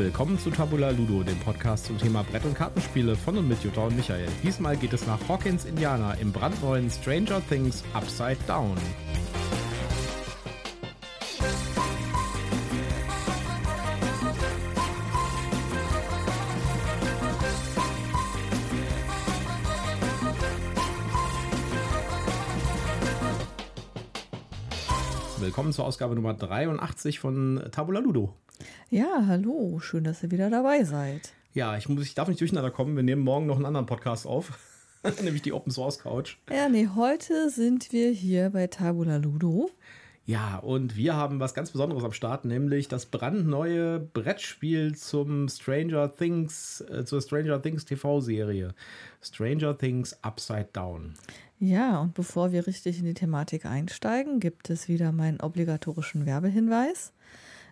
[0.00, 3.82] Willkommen zu Tabula Ludo, dem Podcast zum Thema Brett- und Kartenspiele von und mit Jutta
[3.82, 4.26] und Michael.
[4.42, 8.78] Diesmal geht es nach Hawkins, Indiana, im brandneuen Stranger Things Upside Down.
[25.40, 28.34] Willkommen zur Ausgabe Nummer 83 von Tabula Ludo.
[28.92, 31.32] Ja, hallo, schön, dass ihr wieder dabei seid.
[31.54, 32.96] Ja, ich, muss, ich darf nicht durcheinander kommen.
[32.96, 34.58] Wir nehmen morgen noch einen anderen Podcast auf,
[35.22, 36.38] nämlich die Open Source Couch.
[36.50, 39.70] Ja, nee, heute sind wir hier bei Tabula Ludo.
[40.26, 46.12] Ja, und wir haben was ganz Besonderes am Start, nämlich das brandneue Brettspiel zum Stranger
[46.12, 48.74] Things, äh, zur Stranger Things TV-Serie.
[49.22, 51.14] Stranger Things Upside Down.
[51.60, 57.12] Ja, und bevor wir richtig in die Thematik einsteigen, gibt es wieder meinen obligatorischen Werbehinweis.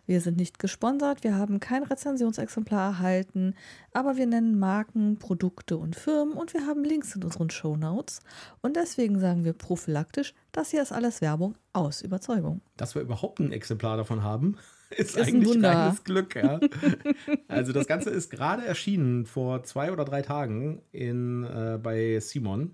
[0.09, 3.55] Wir sind nicht gesponsert, wir haben kein Rezensionsexemplar erhalten,
[3.93, 8.21] aber wir nennen Marken, Produkte und Firmen und wir haben Links in unseren Show Notes.
[8.63, 12.63] Und deswegen sagen wir prophylaktisch, das hier ist alles Werbung aus Überzeugung.
[12.79, 14.57] Dass wir überhaupt ein Exemplar davon haben,
[14.91, 15.73] ist, Ist ein eigentlich Wunder.
[15.77, 16.35] reines Glück.
[16.37, 16.59] Ja.
[17.49, 22.73] also das Ganze ist gerade erschienen vor zwei oder drei Tagen in, äh, bei Simon.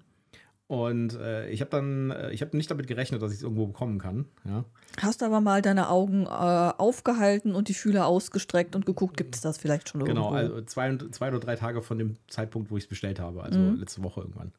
[0.66, 3.66] Und äh, ich habe dann, äh, ich habe nicht damit gerechnet, dass ich es irgendwo
[3.66, 4.24] bekommen kann.
[4.46, 4.64] Ja.
[5.00, 9.42] Hast aber mal deine Augen äh, aufgehalten und die Fühler ausgestreckt und geguckt, gibt es
[9.42, 10.30] das vielleicht schon irgendwo?
[10.30, 13.42] Genau, also zwei, zwei oder drei Tage von dem Zeitpunkt, wo ich es bestellt habe,
[13.42, 13.78] also Mhm.
[13.78, 14.52] letzte Woche irgendwann.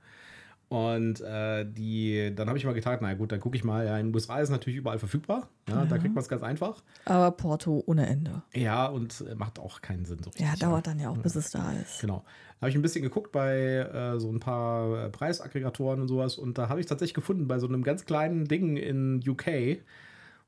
[0.67, 3.85] Und äh, die, dann habe ich mal gedacht, na gut, dann gucke ich mal.
[3.85, 5.49] Ja, in den USA ist natürlich überall verfügbar.
[5.69, 6.83] Ja, Da kriegt man es ganz einfach.
[7.05, 8.41] Aber Porto ohne Ende.
[8.53, 10.45] Ja, und äh, macht auch keinen Sinn so richtig.
[10.45, 12.01] Ja, dauert dann ja auch, bis es da ist.
[12.01, 12.23] Genau.
[12.61, 16.57] Habe ich ein bisschen geguckt bei äh, so ein paar äh, Preisaggregatoren und sowas und
[16.57, 19.79] da habe ich tatsächlich gefunden bei so einem ganz kleinen Ding in UK,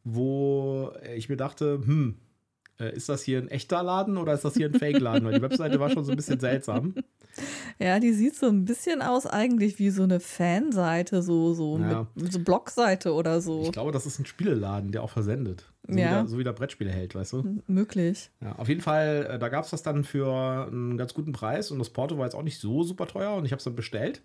[0.03, 2.15] wo ich mir dachte, hm,
[2.79, 5.25] äh, ist das hier ein echter Laden oder ist das hier ein Fake-Laden?
[5.25, 6.95] Weil die Webseite war schon so ein bisschen seltsam.
[7.79, 12.07] Ja, die sieht so ein bisschen aus eigentlich wie so eine Fanseite, so, so, Ja.
[12.15, 13.61] mit, so Blogseite oder so.
[13.63, 15.65] Ich glaube, das ist ein Spieleladen, der auch versendet.
[15.87, 16.05] So, Ja.
[16.05, 17.61] wie, der, so wie der Brettspiele hält, weißt du?
[17.67, 18.31] Möglich.
[18.41, 21.71] Ja, auf jeden Fall, äh, da gab es das dann für einen ganz guten Preis
[21.71, 23.75] und das Porto war jetzt auch nicht so super teuer und ich habe es dann
[23.75, 24.21] bestellt.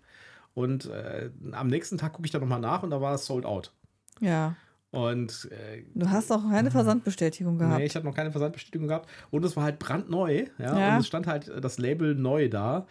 [0.55, 3.45] Und äh, am nächsten Tag gucke ich da nochmal nach und da war es sold
[3.45, 3.71] out.
[4.19, 4.55] Ja.
[4.93, 7.79] Und äh, Du hast auch keine Versandbestätigung gehabt.
[7.79, 9.09] nee, ich hatte noch keine Versandbestätigung gehabt.
[9.31, 10.45] Und es war halt brandneu.
[10.59, 10.79] Ja?
[10.79, 10.93] Ja.
[10.95, 12.85] Und es stand halt äh, das Label neu da.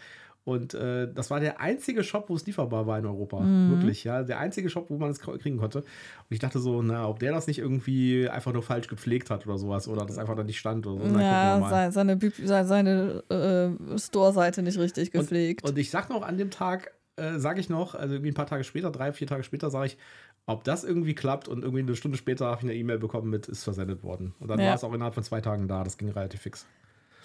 [0.44, 3.38] Und äh, das war der einzige Shop, wo es lieferbar war in Europa.
[3.38, 3.70] Mhm.
[3.70, 4.24] Wirklich, ja.
[4.24, 5.78] Der einzige Shop, wo man es kr- kriegen konnte.
[5.82, 5.86] Und
[6.30, 9.56] ich dachte so, na, ob der das nicht irgendwie einfach nur falsch gepflegt hat oder
[9.56, 9.86] sowas.
[9.86, 11.14] Oder das einfach da nicht stand oder so.
[11.14, 11.22] Na,
[11.70, 15.64] ja, seine, Bib- sei- seine äh, Store-Seite nicht richtig gepflegt.
[15.64, 18.46] Und ich sag noch an dem Tag, äh, sage ich noch, also irgendwie ein paar
[18.46, 19.98] Tage später, drei, vier Tage später, sage ich,
[20.46, 23.46] ob das irgendwie klappt und irgendwie eine Stunde später habe ich eine E-Mail bekommen mit,
[23.48, 24.34] ist versendet worden.
[24.40, 24.68] Und dann Ja.
[24.68, 25.84] war es auch innerhalb von zwei Tagen da.
[25.84, 26.66] Das ging relativ fix.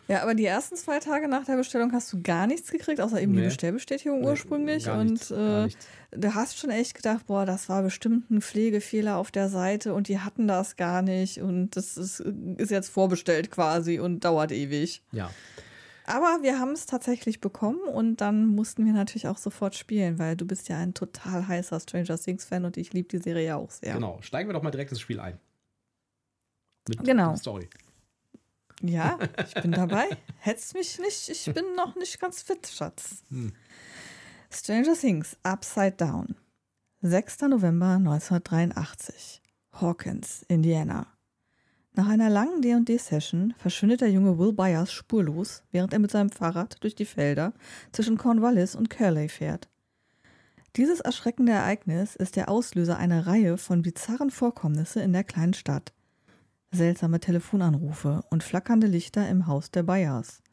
[0.08, 3.20] ja, aber die ersten zwei Tage nach der Bestellung hast du gar nichts gekriegt, außer
[3.22, 3.46] eben die Nee.
[3.48, 4.88] Bestellbestätigung Nee, ursprünglich.
[4.90, 5.68] und äh,
[6.12, 10.08] du hast schon echt gedacht, boah, das war bestimmt ein Pflegefehler auf der Seite und
[10.08, 15.02] die hatten das gar nicht und das ist, ist jetzt vorbestellt quasi und dauert ewig.
[15.12, 15.30] Ja.
[16.08, 20.38] Aber wir haben es tatsächlich bekommen und dann mussten wir natürlich auch sofort spielen, weil
[20.38, 23.56] du bist ja ein total heißer Stranger Things Fan und ich liebe die Serie ja
[23.58, 23.94] auch sehr.
[23.94, 24.18] Genau.
[24.22, 25.38] Steigen wir doch mal direkt ins Spiel ein.
[26.88, 27.36] Mit Genau.
[27.36, 27.70] Story.
[28.82, 30.06] Ja, ich bin dabei.
[30.40, 33.24] Hetzt mich nicht, ich bin noch nicht ganz fit, Schatz.
[33.30, 33.52] Hm.
[34.50, 36.36] Stranger Things Upside Down.
[37.02, 37.42] 6.
[37.42, 39.42] November 1983.
[39.74, 41.08] Hawkins, Indiana.
[41.98, 46.76] Nach einer langen D&D-Session verschwindet der junge Will Byers spurlos, während er mit seinem Fahrrad
[46.84, 47.54] durch die Felder
[47.92, 49.68] zwischen Cornwallis und Curley fährt.
[50.76, 55.92] Dieses erschreckende Ereignis ist der Auslöser einer Reihe von bizarren Vorkommnissen in der kleinen Stadt.
[56.72, 60.44] Seltsame Telefonanrufe und flackernde Lichter im Haus der Byers.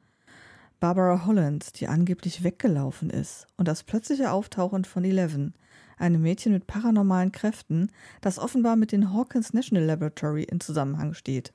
[0.80, 5.52] Barbara Holland, die angeblich weggelaufen ist, und das plötzliche Auftauchen von Eleven,
[5.98, 7.90] einem Mädchen mit paranormalen Kräften,
[8.20, 11.52] das offenbar mit den Hawkins National Laboratory in Zusammenhang steht.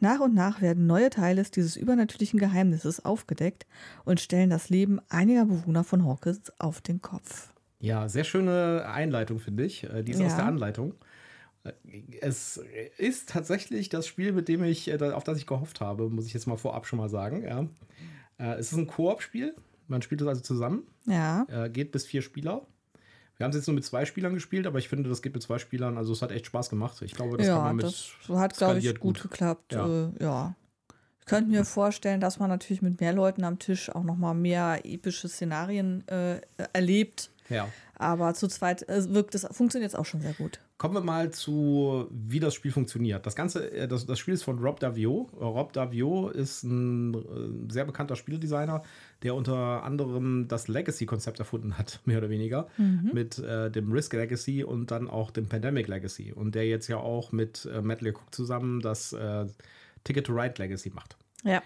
[0.00, 3.66] Nach und nach werden neue Teile dieses übernatürlichen Geheimnisses aufgedeckt
[4.04, 7.52] und stellen das Leben einiger Bewohner von Hawkins auf den Kopf.
[7.78, 9.84] Ja, sehr schöne Einleitung, finde ich.
[9.84, 10.26] Äh, Die ist Ja.
[10.26, 10.94] aus der Anleitung.
[11.64, 11.72] Äh,
[12.20, 12.60] Es
[12.98, 16.32] ist tatsächlich das Spiel, mit dem ich, äh, auf das ich gehofft habe, muss ich
[16.34, 17.44] jetzt mal vorab schon mal sagen.
[17.44, 17.66] Ja.
[18.56, 19.54] Es ist ein Koop-Spiel.
[19.86, 20.82] Man spielt es also zusammen.
[21.06, 22.66] Ja, geht bis vier Spieler.
[23.36, 25.42] Wir haben es jetzt nur mit zwei Spielern gespielt, aber ich finde, das geht mit
[25.42, 25.98] zwei Spielern.
[25.98, 27.00] Also es hat echt Spaß gemacht.
[27.02, 29.72] Ich glaube, das kann ja man mit das hat, glaube ich, skaliert gut, geklappt.
[29.72, 29.86] Ja.
[29.86, 30.04] Ja.
[30.06, 30.54] Äh, ja.
[31.20, 34.34] Ich könnte mir vorstellen, dass man natürlich mit mehr Leuten am Tisch auch noch mal
[34.34, 36.40] mehr epische Szenarien äh,
[36.72, 37.30] erlebt.
[37.48, 37.68] Ja.
[38.02, 40.58] Aber zu zweit äh, wirkt es, funktioniert es auch schon sehr gut.
[40.76, 43.24] Kommen wir mal zu, wie das Spiel funktioniert.
[43.24, 45.30] Das Ganze, äh, das, das Spiel ist von Rob Davio.
[45.40, 48.82] Rob Davio ist ein äh, sehr bekannter Spieldesigner,
[49.22, 53.10] der unter anderem das Legacy-Konzept erfunden hat, mehr oder weniger, mhm.
[53.12, 56.32] mit äh, dem Risk Legacy und dann auch dem Pandemic Legacy.
[56.32, 59.46] Und der jetzt ja auch mit äh, Metal Cook zusammen das äh,
[60.02, 61.16] Ticket to Ride Legacy macht.
[61.44, 61.62] Ja.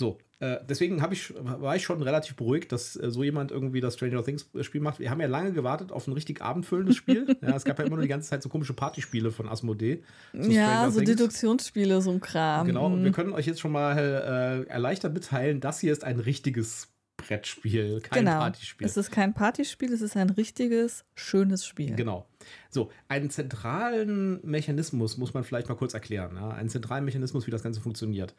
[0.00, 3.96] So, äh, deswegen ich, war ich schon relativ beruhigt, dass äh, so jemand irgendwie das
[3.96, 4.98] Stranger Things Spiel macht.
[4.98, 7.36] Wir haben ja lange gewartet auf ein richtig abendfüllendes Spiel.
[7.42, 10.02] ja, es gab ja immer nur die ganze Zeit so komische Partyspiele von Asmodee.
[10.32, 11.10] So ja, so Things.
[11.10, 12.66] Deduktionsspiele, so ein Kram.
[12.66, 13.14] Genau, und wir mhm.
[13.14, 16.88] können euch jetzt schon mal äh, erleichtert mitteilen, das hier ist ein richtiges
[17.20, 18.38] Brettspiel, kein genau.
[18.38, 18.86] Partyspiel.
[18.86, 21.94] Es ist kein Partyspiel, es ist ein richtiges, schönes Spiel.
[21.94, 22.26] Genau.
[22.70, 26.36] So, einen zentralen Mechanismus muss man vielleicht mal kurz erklären.
[26.36, 26.50] Ja?
[26.50, 28.34] Einen zentralen Mechanismus, wie das Ganze funktioniert.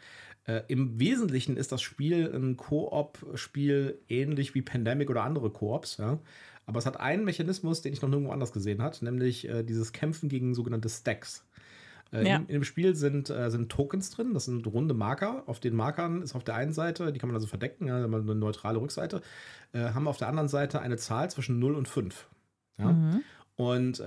[0.46, 5.98] Äh, Im Wesentlichen ist das Spiel ein Koop-Spiel, ähnlich wie Pandemic oder andere Koops.
[5.98, 6.20] Ja?
[6.66, 9.92] Aber es hat einen Mechanismus, den ich noch nirgendwo anders gesehen habe, nämlich äh, dieses
[9.92, 11.46] Kämpfen gegen sogenannte Stacks.
[12.12, 12.36] Äh, ja.
[12.38, 15.44] in, in, dem Spiel sind, äh, sind Tokens drin, das sind runde Marker.
[15.48, 18.36] Auf den Markern ist auf der einen Seite, die kann man also verdecken, ja, eine
[18.36, 19.22] neutrale Rückseite,
[19.74, 22.28] äh, haben auf der anderen Seite eine Zahl zwischen 0 und 5.
[22.78, 22.92] Ja?
[22.92, 23.22] Mhm.
[23.58, 24.04] Und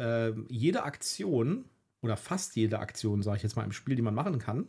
[0.49, 1.67] jede Aktion
[2.03, 4.67] oder fast jede Aktion, sage ich jetzt mal im Spiel, die man machen kann,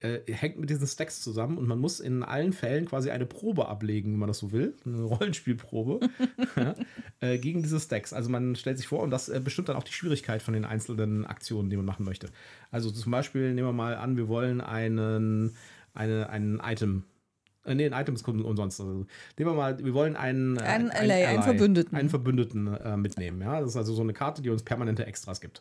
[0.00, 3.68] äh, hängt mit diesen Stacks zusammen und man muss in allen Fällen quasi eine Probe
[3.68, 6.00] ablegen, wenn man das so will, eine Rollenspielprobe
[6.56, 6.74] ja,
[7.20, 8.12] äh, gegen diese Stacks.
[8.12, 10.64] Also man stellt sich vor und das äh, bestimmt dann auch die Schwierigkeit von den
[10.64, 12.28] einzelnen Aktionen, die man machen möchte.
[12.70, 15.56] Also zum Beispiel nehmen wir mal an, wir wollen einen,
[15.94, 17.04] eine, ein Item
[17.64, 18.80] äh, nee, ein Item ist umsonst.
[18.80, 19.06] Also,
[19.36, 23.42] nehmen wir mal, wir wollen einen, einen, ein, einen, einen Verbündeten, einen Verbündeten äh, mitnehmen.
[23.42, 23.60] Ja?
[23.60, 25.60] Das ist also so eine Karte, die uns permanente Extras gibt.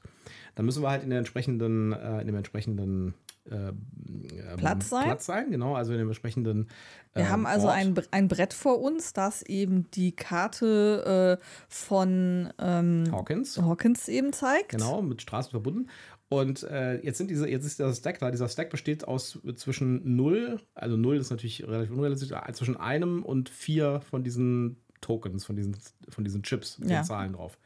[0.55, 3.13] Dann müssen wir halt in der entsprechenden, äh, in dem entsprechenden
[3.49, 5.05] äh, Platz sein.
[5.05, 6.67] Platz sein, genau, also in dem entsprechenden.
[7.13, 12.53] Wir ähm, haben also ein, ein Brett vor uns, das eben die Karte äh, von
[12.59, 13.57] ähm, Hawkins.
[13.61, 14.69] Hawkins eben zeigt.
[14.69, 15.89] Genau, mit Straßen verbunden.
[16.29, 18.31] Und äh, jetzt sind diese, jetzt ist der Stack da.
[18.31, 23.23] Dieser Stack besteht aus zwischen 0, also 0 ist natürlich relativ unrealistisch, äh, zwischen einem
[23.23, 25.77] und vier von diesen Tokens, von diesen,
[26.09, 26.99] von diesen Chips mit ja.
[26.99, 27.57] den Zahlen drauf.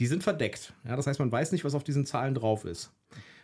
[0.00, 0.72] Die sind verdeckt.
[0.84, 2.92] Ja, das heißt, man weiß nicht, was auf diesen Zahlen drauf ist.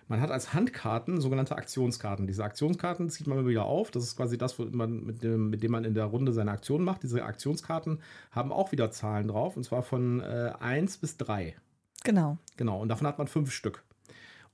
[0.08, 2.26] Man hat als Handkarten sogenannte Aktionskarten.
[2.26, 3.90] Diese Aktionskarten zieht man immer wieder auf.
[3.90, 6.82] Das ist quasi das, man, mit, dem, mit dem man in der Runde seine Aktion
[6.82, 7.02] macht.
[7.02, 8.00] Diese Aktionskarten
[8.30, 11.54] haben auch wieder Zahlen drauf, und zwar von äh, 1 bis 3.
[12.04, 12.38] Genau.
[12.56, 13.84] Genau, und davon hat man fünf Stück.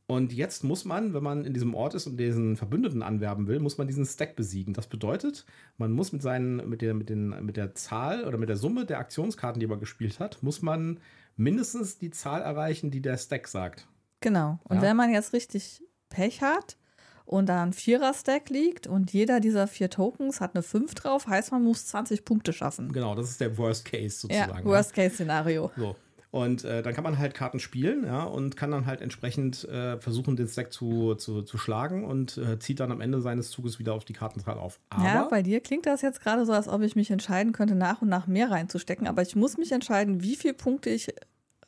[0.07, 3.59] Und jetzt muss man, wenn man in diesem Ort ist und diesen Verbündeten anwerben will,
[3.59, 4.75] muss man diesen Stack besiegen.
[4.75, 5.47] Das bedeutet,
[5.79, 8.85] man muss mit, seinen, mit, der, mit, den, mit der Zahl oder mit der Summe
[8.85, 11.01] der Aktionskarten, die man gespielt hat, muss man
[11.37, 13.87] mindestens die Zahl erreichen, die der Stack sagt.
[14.25, 14.59] Genau.
[14.65, 14.83] Und ja.
[14.83, 16.79] wenn man jetzt richtig Pech hat
[17.27, 21.53] und da ein Vierer-Stack liegt und jeder dieser vier Tokens hat eine 5 drauf, heißt
[21.53, 22.91] man muss 20 Punkte schaffen.
[22.91, 24.59] Genau, das ist der Worst Case sozusagen.
[24.61, 25.71] Ja, Worst Case Szenario.
[25.77, 25.95] So.
[26.31, 30.01] Und äh, dann kann man halt Karten spielen, ja, und kann dann halt entsprechend äh,
[30.01, 33.79] versuchen, den Stack zu, zu, zu schlagen und äh, zieht dann am Ende seines Zuges
[33.79, 34.81] wieder auf die Kartenzahl auf.
[34.89, 37.75] Aber ja, bei dir klingt das jetzt gerade so, als ob ich mich entscheiden könnte,
[37.75, 39.07] nach und nach mehr reinzustecken.
[39.07, 41.15] Aber ich muss mich entscheiden, wie viele Punkte ich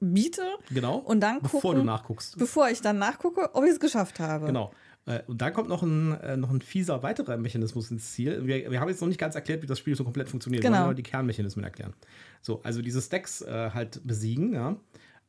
[0.00, 0.42] biete.
[0.70, 0.96] Genau.
[0.96, 2.38] Und dann gucken, bevor du nachguckst.
[2.38, 4.46] Bevor ich dann nachgucke, ob ich es geschafft habe.
[4.46, 4.72] Genau.
[5.06, 8.46] Äh, und dann kommt noch ein, äh, noch ein fieser weiterer Mechanismus ins Ziel.
[8.46, 10.62] Wir, wir haben jetzt noch nicht ganz erklärt, wie das Spiel so komplett funktioniert.
[10.62, 10.74] Genau.
[10.74, 11.94] Wir wollen nur die Kernmechanismen erklären.
[12.42, 14.76] So, also diese Stacks äh, halt besiegen, ja.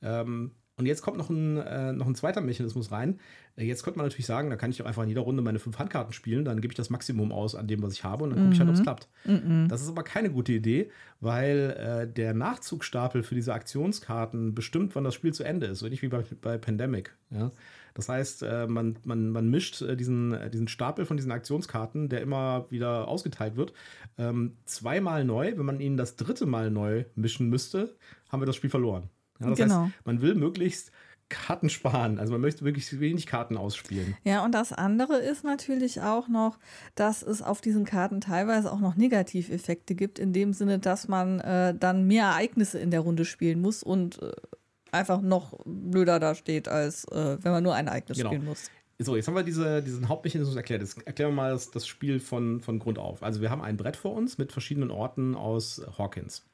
[0.02, 3.20] Ähm, und jetzt kommt noch ein, äh, noch ein zweiter Mechanismus rein.
[3.56, 5.58] Äh, jetzt könnte man natürlich sagen, da kann ich doch einfach in jeder Runde meine
[5.58, 8.30] fünf Handkarten spielen, dann gebe ich das Maximum aus an dem, was ich habe und
[8.30, 8.84] dann gucke ich halt, ob es mhm.
[8.84, 9.10] klappt.
[9.26, 9.68] Mhm.
[9.70, 11.76] Das ist aber keine gute Idee, weil
[12.08, 16.04] äh, der Nachzugstapel für diese Aktionskarten bestimmt, wann das Spiel zu Ende ist, so nicht
[16.04, 17.16] wie bei, bei Pandemic.
[17.32, 17.52] Ja?
[17.96, 22.10] Das heißt, äh, man, man, man mischt äh, diesen, äh, diesen Stapel von diesen Aktionskarten,
[22.10, 23.74] der immer wieder ausgeteilt wird,
[24.20, 25.58] ähm, zweimal neu.
[25.58, 27.96] Wenn man ihn das dritte Mal neu mischen müsste,
[28.30, 29.10] haben wir das Spiel verloren.
[29.40, 29.86] Ja, das genau.
[29.86, 30.92] heißt, man will möglichst
[31.30, 32.20] Karten sparen.
[32.20, 34.16] Also man möchte wirklich wenig Karten ausspielen.
[34.24, 36.58] Ja, und das andere ist natürlich auch noch,
[36.96, 41.40] dass es auf diesen Karten teilweise auch noch Negativeffekte gibt, in dem Sinne, dass man
[41.42, 44.32] äh, dann mehr Ereignisse in der Runde spielen muss und äh,
[44.92, 48.30] einfach noch blöder da steht, als äh, wenn man nur ein Ereignis genau.
[48.30, 48.72] spielen muss.
[49.00, 50.82] So, jetzt haben wir diese, diesen Hauptmechanismus erklärt.
[50.82, 53.22] Jetzt erklären wir mal das, das Spiel von, von Grund auf.
[53.22, 56.46] Also wir haben ein Brett vor uns mit verschiedenen Orten aus Hawkins.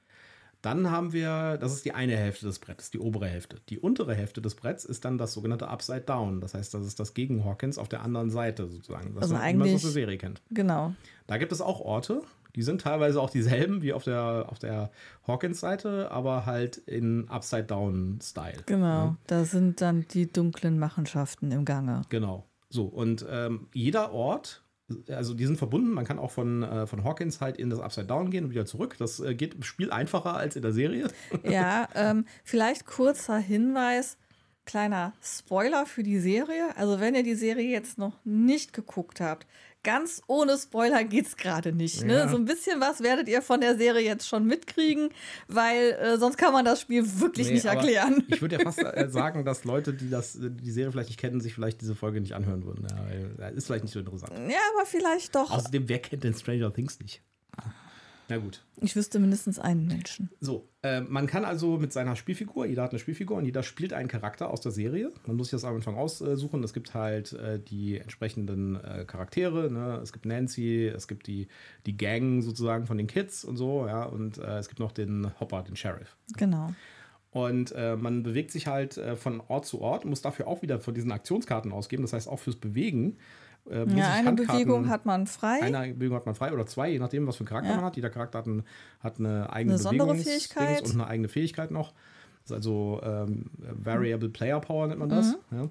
[0.63, 3.59] Dann haben wir, das ist die eine Hälfte des Brettes, die obere Hälfte.
[3.67, 6.39] Die untere Hälfte des Bretts ist dann das sogenannte Upside Down.
[6.39, 9.13] Das heißt, das ist das gegen Hawkins auf der anderen Seite sozusagen.
[9.13, 10.41] Das also eigentlich, was die Serie kennt.
[10.51, 10.93] Genau.
[11.27, 12.21] Da gibt es auch Orte,
[12.55, 14.89] die sind teilweise auch dieselben wie auf der, auf der
[15.27, 18.63] Hawkins-Seite, aber halt in Upside-Down-Style.
[18.65, 19.17] Genau, ja.
[19.27, 22.03] da sind dann die dunklen Machenschaften im Gange.
[22.07, 22.47] Genau.
[22.69, 24.63] So, und ähm, jeder Ort
[25.07, 25.91] also die sind verbunden.
[25.91, 28.65] Man kann auch von, äh, von Hawkins halt in das Upside Down gehen und wieder
[28.65, 28.95] zurück.
[28.99, 31.07] Das äh, geht im Spiel einfacher als in der Serie.
[31.43, 34.17] Ja, ähm, vielleicht kurzer Hinweis,
[34.65, 36.75] kleiner Spoiler für die Serie.
[36.77, 39.45] Also wenn ihr die Serie jetzt noch nicht geguckt habt,
[39.83, 42.03] ganz ohne Spoiler geht's gerade nicht.
[42.03, 42.13] Ne?
[42.13, 42.27] Ja.
[42.29, 45.09] So ein bisschen was werdet ihr von der Serie jetzt schon mitkriegen,
[45.47, 48.23] weil äh, sonst kann man das Spiel wirklich Nee, nicht erklären.
[48.27, 51.19] Ich würde ja fast äh, sagen, dass Leute, die das, äh, die Serie vielleicht nicht
[51.19, 52.87] kennen, sich vielleicht diese Folge nicht anhören würden.
[52.89, 54.31] Ja, äh, ist vielleicht nicht so interessant.
[54.49, 55.51] Ja, aber vielleicht doch.
[55.51, 57.21] Außerdem, wer kennt denn Stranger Things nicht?
[58.29, 58.63] Na gut.
[58.81, 60.29] Ich wüsste mindestens einen Menschen.
[60.39, 63.93] So, äh, man kann also mit seiner Spielfigur, jeder hat eine Spielfigur und jeder spielt
[63.93, 65.11] einen Charakter aus der Serie.
[65.27, 66.63] Man muss sich das am Anfang aussuchen.
[66.63, 69.71] Es gibt halt äh, die entsprechenden äh, Charaktere.
[69.71, 69.99] Ne?
[70.01, 71.47] Es gibt Nancy, es gibt die,
[71.85, 75.31] die Gang sozusagen von den Kids und so, ja, und äh, es gibt noch den
[75.39, 76.15] Hopper, den Sheriff.
[76.37, 76.73] Genau.
[77.31, 80.79] Und äh, man bewegt sich halt äh, von Ort zu Ort, muss dafür auch wieder
[80.79, 82.03] von diesen Aktionskarten ausgeben.
[82.03, 83.17] Das heißt, auch fürs Bewegen.
[83.69, 85.61] Äh, Ja, eine Bewegung hat man frei.
[85.61, 87.75] eine Bewegung hat man frei oder zwei, je nachdem, was für einen Charakter Ja.
[87.77, 87.95] man hat.
[87.95, 88.63] Jeder Charakter hat, ein,
[88.99, 90.79] hat eine eigene Eine besondere Bewegungs- Fähigkeit.
[90.79, 91.93] Dings und eine eigene Fähigkeit noch.
[92.43, 95.37] Das ist also ähm, Variable Player Power nennt man das.
[95.51, 95.57] Mhm.
[95.57, 95.69] Ja.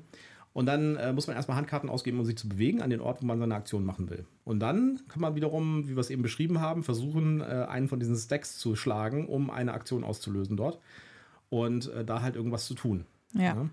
[0.55, 3.23] Und dann äh, muss man erstmal Handkarten ausgeben, um sich zu bewegen an den Ort,
[3.23, 4.27] wo man seine Aktion machen will.
[4.45, 7.99] Und dann kann man wiederum, wie wir es eben beschrieben haben, versuchen, äh, einen von
[8.01, 10.79] diesen Stacks zu schlagen, um eine Aktion auszulösen dort.
[11.49, 13.05] Und äh, da halt irgendwas zu tun.
[13.35, 13.69] Ja.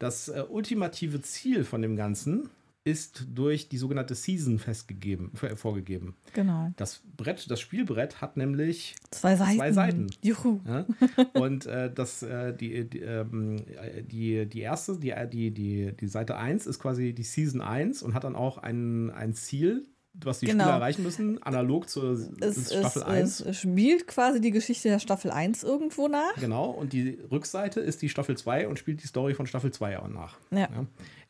[0.00, 2.48] Das äh, ultimative Ziel von dem Ganzen
[2.84, 6.16] ist durch die sogenannte Season festgegeben, vor- vorgegeben.
[6.32, 6.72] Genau.
[6.76, 9.56] Das Brett, das Spielbrett hat nämlich Zwei Seiten.
[9.58, 10.06] Zwei Seiten.
[10.22, 10.60] Juhu.
[10.66, 10.86] ja,
[11.34, 16.06] und äh, das, äh, die, die, ähm, äh, die, die erste, die, die, die, die
[16.08, 20.40] Seite 1 ist quasi die Season 1 und hat dann auch ein, ein Ziel, was
[20.40, 20.64] die Genau.
[20.64, 23.40] Spieler erreichen müssen, analog zur Es, Staffel es, 1.
[23.40, 26.34] es spielt quasi die Geschichte der Staffel 1 irgendwo nach.
[26.40, 29.98] Genau, und die Rückseite ist die Staffel 2 und spielt die Story von Staffel 2
[30.00, 30.36] auch nach.
[30.50, 30.68] Ja.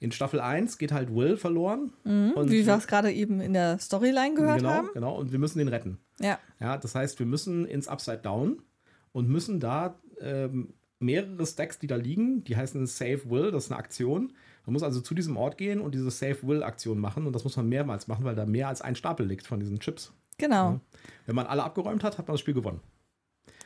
[0.00, 1.92] In Staffel 1 geht halt Will verloren.
[2.04, 4.88] und Mhm, Wie wir es gerade eben in der Storyline gehört genau, haben.
[4.94, 5.98] genau, und wir müssen den retten.
[6.18, 6.38] Ja.
[6.58, 8.62] Ja, das heißt, wir müssen ins Upside Down
[9.12, 13.72] und müssen da ähm, mehrere Stacks, die da liegen, die heißen Save Will, das ist
[13.72, 14.32] eine Aktion.
[14.66, 17.56] Man muss also zu diesem Ort gehen und diese Save Will-Aktion machen und das muss
[17.56, 20.12] man mehrmals machen, weil da mehr als ein Stapel liegt von diesen Chips.
[20.38, 20.80] Genau.
[21.26, 22.80] Wenn man alle abgeräumt hat, hat man das Spiel gewonnen.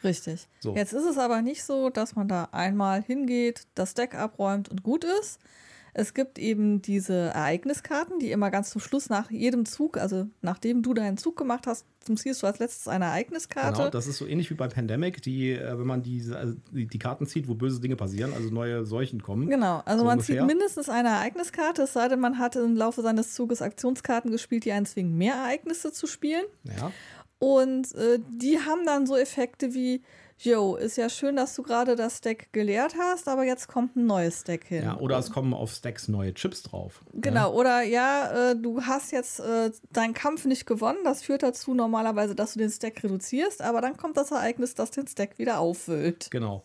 [0.02, 0.48] Richtig.
[0.60, 0.74] So.
[0.74, 4.82] Jetzt ist es aber nicht so, dass man da einmal hingeht, das Deck abräumt und
[4.82, 5.40] gut ist.
[5.96, 10.82] Es gibt eben diese Ereigniskarten, die immer ganz zum Schluss nach jedem Zug, also nachdem
[10.82, 11.86] du deinen Zug gemacht hast,
[12.16, 13.78] ziehst du als letztes eine Ereigniskarte.
[13.78, 16.86] Genau, das ist so ähnlich wie bei Pandemic, die, äh, wenn man diese, also die,
[16.86, 19.48] die Karten zieht, wo böse Dinge passieren, also neue Seuchen kommen.
[19.48, 20.40] Genau, also So man ungefähr.
[20.40, 24.64] zieht mindestens eine Ereigniskarte, es sei denn, man hat im Laufe seines Zuges Aktionskarten gespielt,
[24.64, 26.44] die einen zwingen, mehr Ereignisse zu spielen.
[26.76, 26.90] Ja,
[27.38, 30.02] Und äh, die haben dann so Effekte wie,
[30.38, 34.06] yo, ist ja schön, dass du gerade das Deck geleert hast, aber jetzt kommt ein
[34.06, 34.84] neues Deck hin.
[34.84, 37.00] ja, oder es kommen auf Stacks neue Chips drauf.
[37.12, 40.98] Genau, oder ja, äh, du hast jetzt äh, deinen Kampf nicht gewonnen.
[41.04, 44.90] Das führt dazu normalerweise, dass du den Stack reduzierst, aber dann kommt das Ereignis, das
[44.90, 46.28] den Stack wieder auffüllt.
[46.30, 46.64] Genau.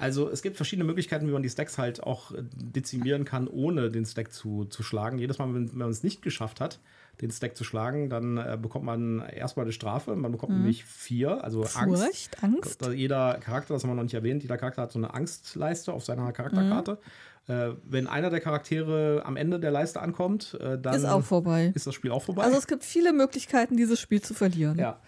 [0.00, 3.90] Also es gibt verschiedene Möglichkeiten, wie man die Stacks halt auch äh, dezimieren kann, ohne
[3.90, 5.18] den Stack zu, zu schlagen.
[5.18, 6.80] Jedes Mal, wenn, wenn man es nicht geschafft hat,
[7.20, 10.16] den Stack zu schlagen, dann äh, bekommt man erstmal eine Strafe.
[10.16, 11.76] Man bekommt nämlich vier, also Angst.
[11.86, 11.96] Mhm.
[11.96, 12.82] Furcht, Angst.
[12.82, 15.92] Da Jeder Charakter, das haben wir noch nicht erwähnt, jeder Charakter hat so eine Angstleiste
[15.92, 16.98] auf seiner Charakterkarte.
[17.46, 17.54] Mhm.
[17.54, 21.72] Äh, wenn einer der Charaktere am Ende der Leiste ankommt, äh, dann Ist auch vorbei.
[21.74, 22.42] ist das Spiel auch vorbei.
[22.42, 24.78] Also es gibt viele Möglichkeiten, dieses Spiel zu verlieren.
[24.78, 25.00] Ja.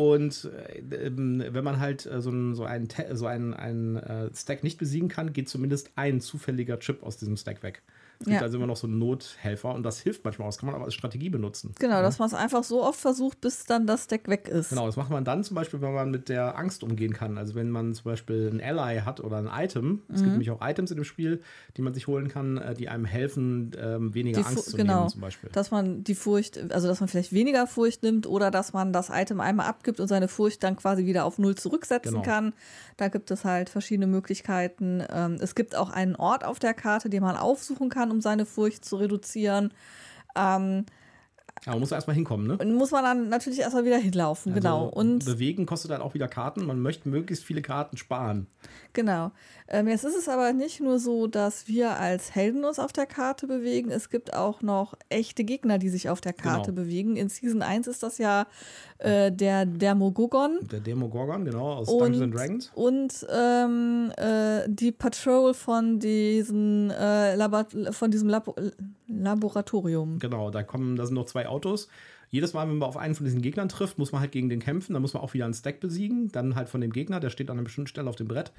[0.00, 4.30] Und äh, ähm, wenn man halt äh, so einen so einen, so einen, einen äh,
[4.34, 7.82] Stack nicht besiegen kann, geht zumindest ein zufälliger Chip aus diesem Stack weg.
[8.22, 8.42] Es gibt Ja.
[8.42, 10.50] also immer noch so einen Nothelfer und das hilft manchmal auch.
[10.50, 11.72] Das kann man aber als Strategie benutzen.
[11.78, 14.68] Genau, dass man es einfach so oft versucht, bis dann das Deck weg ist.
[14.68, 17.38] Genau, das macht man dann zum Beispiel, wenn man mit der Angst umgehen kann.
[17.38, 20.02] Also wenn man zum Beispiel ein Ally hat oder ein Item.
[20.08, 20.24] Es Mhm.
[20.24, 21.40] gibt nämlich auch Items in dem Spiel,
[21.78, 24.76] die man sich holen kann, äh, die einem helfen, ähm, weniger Die Fu- Angst zu
[24.76, 24.96] genau.
[24.98, 25.48] nehmen zum Beispiel.
[25.54, 29.08] Dass man die Furcht, also dass man vielleicht weniger Furcht nimmt oder dass man das
[29.08, 32.22] Item einmal abgibt und seine Furcht dann quasi wieder auf Null zurücksetzen Genau.
[32.22, 32.52] kann.
[32.98, 35.02] Da gibt es halt verschiedene Möglichkeiten.
[35.10, 38.46] Ähm, es gibt auch einen Ort auf der Karte, den man aufsuchen kann, um seine
[38.46, 39.72] Furcht zu reduzieren.
[40.36, 40.86] Ähm,
[41.66, 42.56] Aber man muss erstmal hinkommen, ne?
[42.56, 44.86] und muss man dann natürlich erstmal wieder hinlaufen, genau.
[44.86, 46.64] Also, Und bewegen kostet dann auch wieder Karten.
[46.64, 48.46] Man möchte möglichst viele Karten sparen.
[48.94, 49.30] Genau.
[49.68, 53.04] Ähm, jetzt ist es aber nicht nur so, dass wir als Helden uns auf der
[53.06, 53.90] Karte bewegen.
[53.90, 56.82] Es gibt auch noch echte Gegner, die sich auf der Karte Genau.
[56.82, 57.16] bewegen.
[57.16, 58.46] In Season 1 ist das ja
[58.98, 62.70] äh, der Dermogogon Der Demogorgon, genau, aus Und- Dungeons and Dragons.
[62.74, 68.54] und ähm, äh, die Patrol von diesen äh, Labor von diesem Labo
[69.10, 70.18] Laboratorium.
[70.18, 71.88] Genau, da kommen, da sind noch zwei Autos.
[72.32, 74.60] Jedes Mal, wenn man auf einen von diesen Gegnern trifft, muss man halt gegen den
[74.60, 74.92] kämpfen.
[74.92, 76.30] Dann muss man auch wieder einen Stack besiegen.
[76.30, 78.52] Dann halt von dem Gegner, der steht an einer bestimmten Stelle auf dem Brett.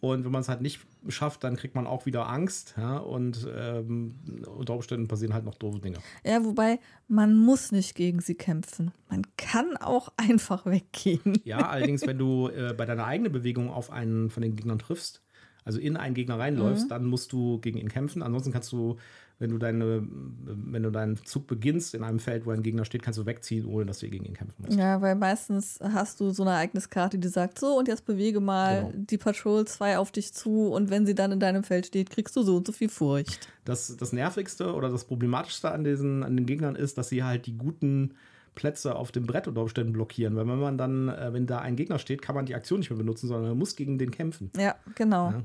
[0.00, 2.74] Und wenn man es halt nicht schafft, dann kriegt man auch wieder Angst.
[2.76, 2.98] Ja?
[2.98, 4.14] Und ähm,
[4.56, 5.98] unter Umständen passieren halt noch doofe Dinge.
[6.24, 6.78] Ja, wobei
[7.08, 8.92] man muss nicht gegen sie kämpfen.
[9.10, 11.40] Man kann auch einfach weggehen.
[11.42, 15.22] Ja, allerdings, wenn du äh, bei deiner eigenen Bewegung auf einen von den Gegnern triffst,
[15.64, 18.22] also in einen Gegner reinläufst, dann musst du gegen ihn kämpfen.
[18.22, 18.96] Ansonsten kannst du,
[19.40, 20.02] wenn du deine,
[20.44, 23.66] wenn du deinen Zug beginnst in einem Feld, wo ein Gegner steht, kannst du wegziehen,
[23.66, 24.76] ohne dass du gegen ihn kämpfen musst.
[24.78, 28.80] Ja, weil meistens hast du so eine Ereigniskarte, die sagt, so und jetzt bewege mal
[28.90, 28.92] Genau.
[28.94, 32.34] die Patrol 2 auf dich zu und wenn sie dann in deinem Feld steht, kriegst
[32.36, 33.48] du so und so viel Furcht.
[33.64, 37.46] Das, das Nervigste oder das Problematischste an, diesen, an den Gegnern ist, dass sie halt
[37.46, 38.14] die guten
[38.56, 40.34] Plätze auf dem Brett unter Umständen blockieren.
[40.34, 42.90] Weil wenn man dann, äh, wenn da ein Gegner steht, kann man die Aktion nicht
[42.90, 44.50] mehr benutzen, sondern man muss gegen den kämpfen.
[44.58, 45.30] Ja, genau.
[45.30, 45.42] Ja.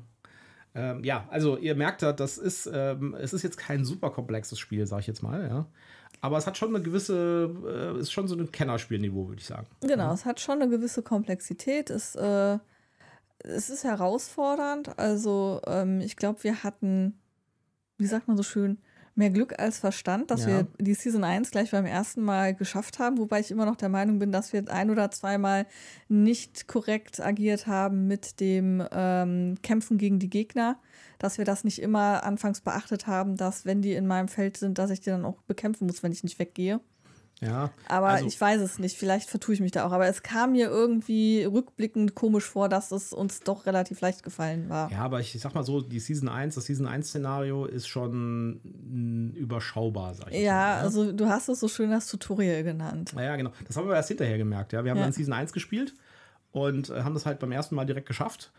[0.75, 4.57] Ähm, ja, also ihr merkt ja, das ist, ähm, es ist jetzt kein super komplexes
[4.57, 5.65] Spiel, sag ich jetzt mal, ja.
[6.21, 9.67] Aber es hat schon eine gewisse, äh, ist schon so ein Kennerspielniveau, würde ich sagen.
[9.81, 11.89] Genau, es hat schon eine gewisse Komplexität.
[11.89, 12.57] Es, äh,
[13.39, 14.97] es ist herausfordernd.
[14.97, 17.19] Also ähm, ich glaube, wir hatten,
[17.97, 18.77] wie sagt man so schön,
[19.15, 20.47] mehr Glück als Verstand, dass Ja.
[20.47, 23.89] wir die Season 1 gleich beim ersten Mal geschafft haben, wobei ich immer noch der
[23.89, 25.65] Meinung bin, dass wir ein oder zweimal
[26.07, 30.79] nicht korrekt agiert haben mit dem ähm, Kämpfen gegen die Gegner,
[31.19, 34.77] dass wir das nicht immer anfangs beachtet haben, dass wenn die in meinem Feld sind,
[34.77, 36.79] dass ich die dann auch bekämpfen muss, wenn ich nicht weggehe.
[37.45, 39.91] Ja, Aber also, ich weiß es nicht, vielleicht vertue ich mich da auch.
[39.91, 44.69] Aber es kam mir irgendwie rückblickend komisch vor, dass es uns doch relativ leicht gefallen
[44.69, 44.91] war.
[44.91, 48.61] Ja, aber ich sag mal so, die Season 1, das Season 1 Szenario ist schon
[48.63, 50.79] mm, überschaubar, sag ich Ja, mal.
[50.81, 53.11] also du hast es so schön das Tutorial genannt.
[53.15, 53.51] Naja, genau.
[53.67, 54.73] Das haben wir erst hinterher gemerkt.
[54.73, 55.03] Ja, wir haben Ja.
[55.03, 55.93] dann Season 1 gespielt
[56.51, 58.51] und äh, haben das halt beim ersten Mal direkt geschafft.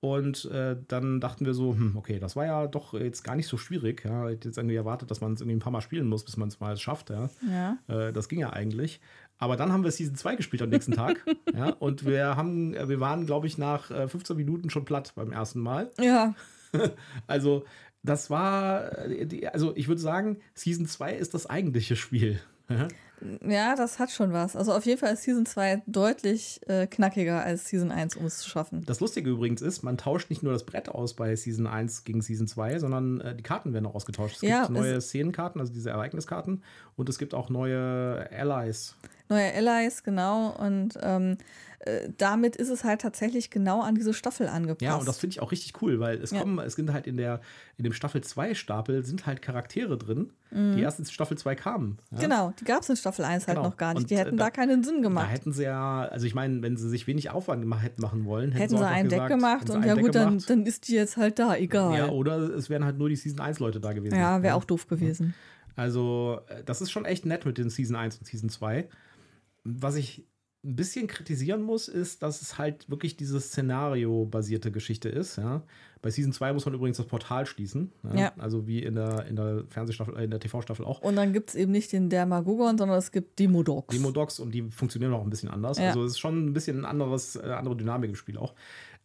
[0.00, 3.46] Und äh, dann dachten wir so, hm, okay, das war ja doch jetzt gar nicht
[3.46, 4.02] so schwierig.
[4.04, 6.24] Ja, ich hätte jetzt irgendwie erwartet, dass man es irgendwie ein paar Mal spielen muss,
[6.24, 7.10] bis man es mal schafft.
[7.10, 7.28] Ja.
[7.48, 7.76] Ja.
[7.86, 9.00] Äh, das ging ja eigentlich.
[9.38, 11.24] Aber dann haben wir Season 2 gespielt am nächsten Tag.
[11.54, 15.12] ja, und wir haben, äh, wir waren, glaube ich, nach äh, 15 Minuten schon platt
[15.16, 15.90] beim ersten Mal.
[15.98, 16.34] Ja,
[17.26, 17.64] Also,
[18.02, 22.40] das war, äh, also ich würde sagen, Season 2 ist das eigentliche Spiel.
[23.46, 23.74] Ja.
[23.76, 24.56] das hat schon was.
[24.56, 28.38] Also auf jeden Fall ist Season 2 deutlich äh, knackiger als Season 1, um es
[28.38, 28.82] zu schaffen.
[28.86, 32.22] Das Lustige übrigens ist, man tauscht nicht nur das Brett aus bei Season 1 gegen
[32.22, 34.36] Season 2, sondern äh, die Karten werden auch ausgetauscht.
[34.36, 36.62] Es Ja, gibt neue es- Szenenkarten, also diese Ereigniskarten,
[36.96, 38.94] und es gibt auch neue Allies.
[39.28, 40.50] Neue Allies, genau.
[40.58, 41.38] Und ähm,
[41.80, 44.82] äh, damit ist es halt tatsächlich genau an diese Staffel angepasst.
[44.82, 46.40] Ja, und das finde ich auch richtig cool, weil es Ja.
[46.40, 47.40] kommen, es sind halt in der,
[47.78, 51.98] in dem Staffel 2 Stapel sind halt Charaktere drin, die erst in Staffel 2 kamen.
[52.10, 52.16] Ja?
[52.18, 52.20] Mhm.
[52.22, 53.68] Genau, die gab es in Staffel 1 halt Genau.
[53.68, 54.02] noch gar nicht.
[54.02, 55.30] Und, die äh, hätten da- da, keinen Sinn Da gemacht.
[55.30, 58.52] hätten sie ja, also ich meine, wenn sie sich wenig Aufwand gemacht, hätten machen wollen,
[58.52, 60.66] Hätten auch sie einfach ein Deck gesagt, gemacht hätten und ja Deck gut, dann, dann
[60.66, 61.92] ist die jetzt halt da, egal.
[61.96, 64.12] Ja, Ja, oder es wären halt nur die Season 1 Leute da gewesen.
[64.18, 65.34] wäre auch doof gewesen.
[65.76, 68.86] Also, äh, das ist schon echt nett mit den Season 1 und Season 2.
[69.64, 70.26] Was ich
[70.62, 75.36] ein bisschen kritisieren muss, ist, dass es halt wirklich diese Szenario-basierte Geschichte ist.
[75.36, 75.62] Ja?
[76.02, 77.92] Bei Season 2 muss man übrigens das Portal schließen.
[78.02, 78.14] Ja?
[78.14, 78.32] Ja.
[78.36, 81.00] Also wie in der, in der Fernsehstaffel, äh, in der TV-Staffel auch.
[81.00, 83.94] Und dann gibt es eben nicht den Dermagogon, sondern es gibt Demodox.
[83.94, 85.78] Demodocs und die funktionieren auch ein bisschen anders.
[85.78, 85.88] Ja.
[85.88, 88.54] Also es ist schon ein bisschen ein anderes, äh, andere Dynamik im Spiel auch.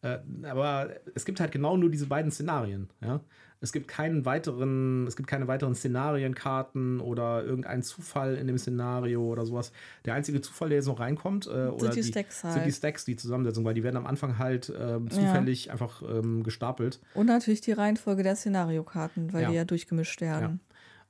[0.02, 2.89] Äh, aber es gibt halt genau nur diese beiden Szenarien.
[3.02, 3.22] Ja?
[3.65, 9.23] Es gibt keinen weiteren, es gibt keine weiteren Szenarienkarten oder irgendeinen Zufall in dem Szenario
[9.23, 9.71] oder sowas.
[10.06, 12.73] Der einzige Zufall, der jetzt noch reinkommt, äh, oder die Stacks sind die halt.
[12.75, 16.99] Stacks, die Zusammensetzung, weil die werden am Anfang halt ähm, zufällig einfach ähm, gestapelt.
[17.15, 19.49] Und natürlich die Reihenfolge der Szenariokarten, weil Ja.
[19.49, 20.60] die ja durchgemischt werden.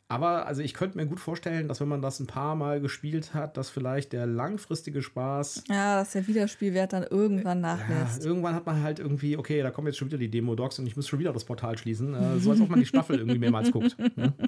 [0.07, 3.33] Aber also ich könnte mir gut vorstellen, dass wenn man das ein paar Mal gespielt
[3.33, 8.23] hat, dass vielleicht der langfristige Spaß Ja, dass der Wiederspielwert dann irgendwann Ja, nachlässt.
[8.23, 10.95] irgendwann hat man halt irgendwie, okay, da kommen jetzt schon wieder die Demo-Docs und ich
[10.95, 12.13] muss schon wieder das Portal schließen.
[12.13, 13.97] Äh, so als ob man die Staffel irgendwie mehrmals guckt.
[14.15, 14.33] Ne?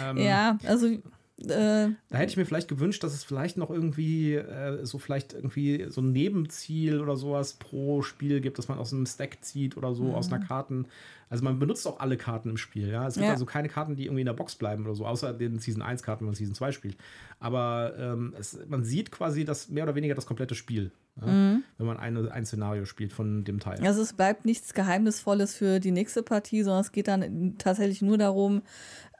[0.00, 0.86] Ähm, Ja, also
[1.50, 5.32] äh, Da hätte ich mir vielleicht gewünscht, dass es vielleicht noch irgendwie äh, so vielleicht
[5.32, 9.76] irgendwie so ein Nebenziel oder sowas pro Spiel gibt, dass man aus einem Stack zieht
[9.76, 10.86] oder so, aus einer Karten.
[11.30, 13.06] Also man benutzt auch alle Karten im Spiel, ja.
[13.08, 13.32] Es gibt Ja.
[13.32, 16.02] also keine Karten, die irgendwie in der Box bleiben oder so, außer den Season 1
[16.02, 16.96] Karten, wenn man Season 2 spielt.
[17.40, 21.26] Aber ähm, es, man sieht quasi das mehr oder weniger das komplette Spiel, ja?
[21.78, 23.80] wenn man eine, ein Szenario spielt von dem Teil.
[23.84, 28.18] Also es bleibt nichts Geheimnisvolles für die nächste Partie, sondern es geht dann tatsächlich nur
[28.18, 28.62] darum,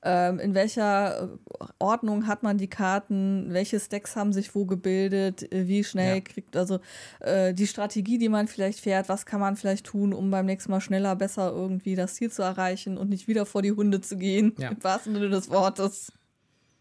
[0.06, 5.66] in welcher äh, Ordnung hat man die Karten, welche Stacks haben sich wo gebildet, äh,
[5.66, 6.20] wie schnell Ja.
[6.20, 6.80] kriegt, also
[7.20, 10.70] äh, die Strategie, die man vielleicht fährt, was kann man vielleicht tun, um beim nächsten
[10.70, 14.16] Mal schneller, besser irgendwie das Ziel zu erreichen und nicht wieder vor die Hunde zu
[14.18, 14.68] gehen, Ja.
[14.70, 16.12] im wahrsten Sinne des Wortes.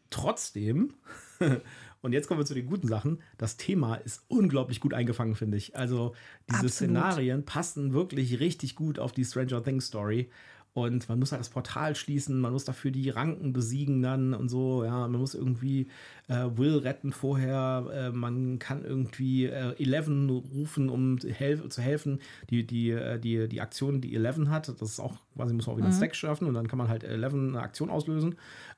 [0.09, 0.93] Trotzdem,
[2.01, 5.57] und jetzt kommen wir zu den guten Sachen, das Thema ist unglaublich gut eingefangen, finde
[5.57, 5.75] ich.
[5.75, 6.13] Also
[6.49, 6.71] diese Absolut.
[6.73, 10.29] Szenarien passen wirklich richtig gut auf die Stranger Things Story.
[10.73, 14.49] Und man muss halt das Portal schließen, man muss dafür die Ranken besiegen dann und
[14.49, 15.88] so, ja, man muss irgendwie
[16.27, 22.19] äh, Will retten vorher, äh, man kann irgendwie äh, Eleven rufen, um helf zu helfen,
[22.49, 25.75] die, die, äh, die, die Aktion, die Eleven hat, das ist auch, quasi muss man
[25.75, 25.93] auch wieder mhm.
[25.93, 28.36] einen Stack schaffen und dann kann man halt Eleven eine Aktion auslösen.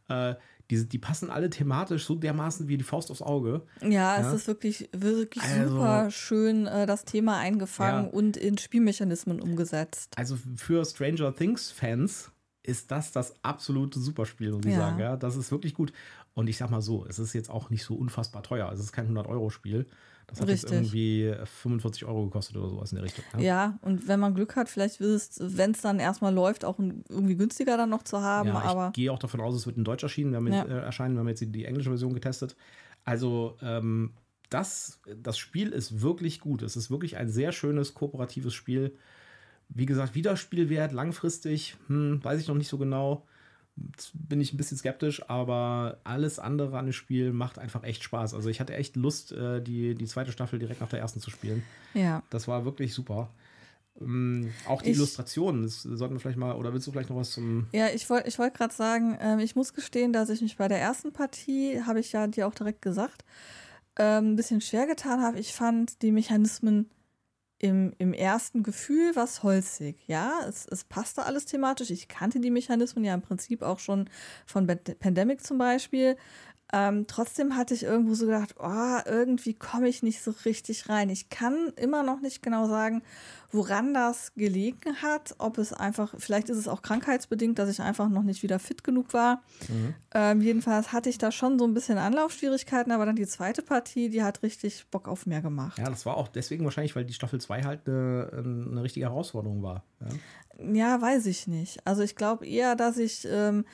[0.09, 0.35] Äh,
[0.69, 3.61] die, die passen alle thematisch so dermaßen wie die Faust aufs Auge.
[3.81, 4.21] Ja, ja.
[4.21, 8.11] es ist wirklich, wirklich also, super schön äh, das Thema eingefangen ja.
[8.11, 10.13] und in Spielmechanismen umgesetzt.
[10.17, 12.31] Also für Stranger Things-Fans
[12.63, 14.79] ist das das absolute Superspiel, muss ich ja.
[14.79, 14.99] sagen.
[14.99, 15.93] Ja, das ist wirklich gut.
[16.33, 18.69] Und ich sag mal so, es ist jetzt auch nicht so unfassbar teuer.
[18.71, 19.85] Es ist kein 100-Euro-Spiel.
[20.27, 20.71] Das hat Richtig.
[20.71, 23.23] jetzt irgendwie 45 Euro gekostet oder sowas in der Richtung.
[23.37, 26.65] Ja, ja und wenn man Glück hat, vielleicht wird es, wenn es dann erstmal läuft,
[26.65, 28.49] auch irgendwie günstiger dann noch zu haben.
[28.49, 30.31] Ja, aber ich gehe auch davon aus, es wird in Deutsch erschienen.
[30.31, 30.63] Wir haben ja.
[30.63, 31.15] äh, erscheinen.
[31.15, 32.55] Wir haben jetzt die, die, englische Version getestet.
[33.03, 34.13] Also, ähm,
[34.49, 36.61] das, das Spiel ist wirklich gut.
[36.61, 38.95] Es ist wirklich ein sehr schönes, kooperatives Spiel.
[39.69, 43.25] Wie gesagt, Wiederspielwert langfristig, hm, weiß ich noch nicht so genau
[44.13, 48.33] bin ich ein bisschen skeptisch, aber alles andere an dem Spiel macht einfach echt Spaß.
[48.33, 51.29] Also ich hatte echt Lust, äh, die, die zweite Staffel direkt nach der ersten zu
[51.29, 51.63] spielen.
[51.93, 52.23] Ja.
[52.29, 53.29] Das war wirklich super.
[53.99, 57.17] Ähm, auch die ich, Illustrationen, das sollten wir vielleicht mal, oder willst du vielleicht noch
[57.17, 57.67] was zum.
[57.71, 60.67] Ja, ich wollte ich wollt gerade sagen, ähm, ich muss gestehen, dass ich mich bei
[60.67, 63.23] der ersten Partie, habe ich ja dir auch direkt gesagt,
[63.97, 65.39] ähm, ein bisschen schwer getan habe.
[65.39, 66.89] Ich fand die Mechanismen
[67.65, 69.97] im, im ersten Gefühl was holzig.
[70.05, 71.89] Ja, es, es passte alles thematisch.
[71.89, 74.07] Ich kannte die Mechanismen ja im Prinzip auch schon
[74.45, 76.15] von Pandemic zum Beispiel.
[76.73, 81.09] Ähm, trotzdem hatte ich irgendwo so gedacht, oh, irgendwie komme ich nicht so richtig rein.
[81.09, 83.03] Ich kann immer noch nicht genau sagen,
[83.51, 85.35] woran das gelegen hat.
[85.37, 88.83] Ob es einfach, vielleicht ist es auch krankheitsbedingt, dass ich einfach noch nicht wieder fit
[88.83, 89.43] genug war.
[89.69, 89.93] Mhm.
[90.13, 94.09] Ähm, jedenfalls hatte ich da schon so ein bisschen Anlaufschwierigkeiten, aber dann die zweite Partie,
[94.09, 95.77] die hat richtig Bock auf mehr gemacht.
[95.77, 99.61] Ja, das war auch deswegen wahrscheinlich, weil die Staffel 2 halt eine, eine richtige Herausforderung
[99.61, 99.83] war.
[100.01, 100.07] Ja?
[100.57, 101.85] Ja, weiß ich nicht.
[101.85, 103.65] Also ich glaube eher, dass ich, ähm,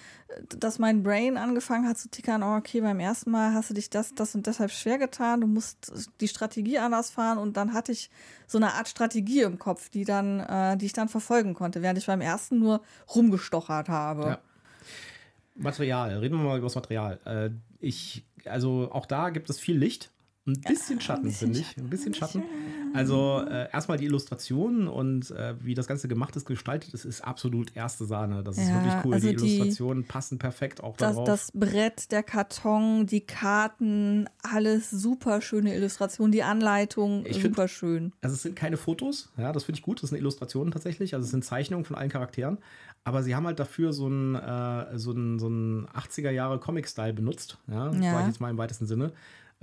[0.50, 3.90] dass mein Brain angefangen hat zu tickern, oh, okay, beim ersten Mal hast du dich
[3.90, 7.92] das, das und deshalb schwer getan, du musst die Strategie anders fahren und dann hatte
[7.92, 8.10] ich
[8.48, 12.00] so eine Art Strategie im Kopf, die dann, äh, die ich dann verfolgen konnte, während
[12.00, 12.82] ich beim ersten nur
[13.14, 14.22] rumgestochert habe.
[14.24, 14.40] Ja.
[15.56, 17.20] Material, reden wir mal über das Material.
[17.26, 20.12] Äh, ich, also auch da gibt es viel Licht.
[20.48, 21.78] Ein bisschen Schatten, finde ich.
[21.78, 22.44] Ein bisschen Schatten.
[22.94, 27.22] Also äh, erstmal die Illustrationen und äh, wie das Ganze gemacht ist, gestaltet ist, ist
[27.22, 28.44] absolut erste Sahne.
[28.44, 29.14] Das ist ja, wirklich cool.
[29.14, 31.28] Also die Illustrationen passen perfekt auch das, darauf.
[31.28, 36.32] Das Brett, der Karton, die Karten, alles super schöne Illustrationen.
[36.32, 38.14] Die Anleitung, ich super find, schön.
[38.22, 40.02] Also es sind keine Fotos, ja, das finde ich gut.
[40.02, 41.14] Das sind Illustrationen tatsächlich.
[41.14, 42.58] Also es sind Zeichnungen von allen Charakteren.
[43.04, 47.14] Aber sie haben halt dafür so einen, äh, so einen, so einen 80er Jahre Comic-Style
[47.14, 47.58] benutzt.
[47.68, 48.14] Ja, ja.
[48.14, 49.12] War ich jetzt mal im weitesten Sinne.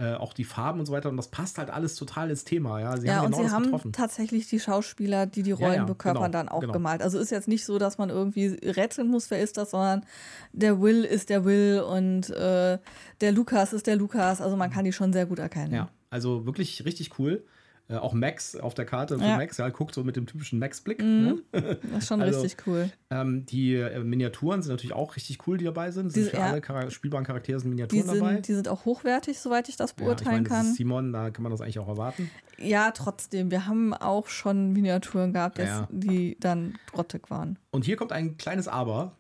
[0.01, 1.09] Äh, auch die Farben und so weiter.
[1.09, 2.79] Und das passt halt alles total ins Thema.
[2.81, 3.93] Ja, sie ja, haben genau und sie haben getroffen.
[3.93, 6.73] tatsächlich die Schauspieler, die die Rollen ja, ja, bekörpern, genau, dann auch genau.
[6.73, 7.03] gemalt.
[7.03, 10.07] Also ist jetzt nicht so, dass man irgendwie rätseln muss, wer ist das, sondern
[10.53, 12.79] der Will ist der Will und äh,
[13.21, 14.41] der Lukas ist der Lukas.
[14.41, 15.75] Also man kann die schon sehr gut erkennen.
[15.75, 17.45] Ja, also wirklich richtig cool.
[17.91, 19.39] Äh, auch Max auf der Karte für ja.
[19.39, 21.03] Max, ja, guckt so mit dem typischen Max-Blick.
[21.03, 21.43] Mhm.
[21.53, 21.79] Ne?
[21.91, 22.91] Das ist schon also, richtig cool.
[23.11, 26.13] Ähm, die äh, Miniaturen sind natürlich auch richtig cool, die dabei sind.
[26.13, 26.51] sind für ja.
[26.51, 28.41] alle Char spielbaren Charaktere sind Miniaturen die sind, dabei.
[28.43, 30.59] Die sind auch hochwertig, soweit ich das beurteilen ja, ich meine, kann.
[30.65, 32.31] Das ist Simon, da kann man das eigentlich auch erwarten.
[32.59, 33.51] Ja, trotzdem.
[33.51, 37.59] Wir haben auch schon Miniaturen gehabt, die dann grottig waren.
[37.71, 39.13] Und hier kommt ein kleines Aber.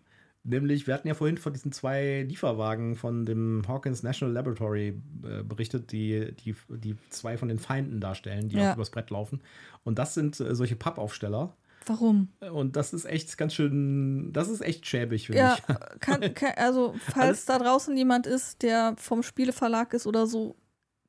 [0.49, 5.43] Nämlich, wir hatten ja vorhin von diesen zwei Lieferwagen von dem Hawkins National Laboratory äh,
[5.43, 8.71] berichtet, die, die, die zwei von den Feinden darstellen, die ja.
[8.71, 9.43] auch übers Brett laufen.
[9.85, 11.55] Und das sind äh, solche Pappaufsteller.
[11.85, 12.29] Warum?
[12.53, 16.01] Und das ist echt ganz schön, das ist echt schäbig, finde ja, ich.
[16.01, 20.57] Kann, kann, also, falls da draußen jemand ist, der vom Spieleverlag ist oder so,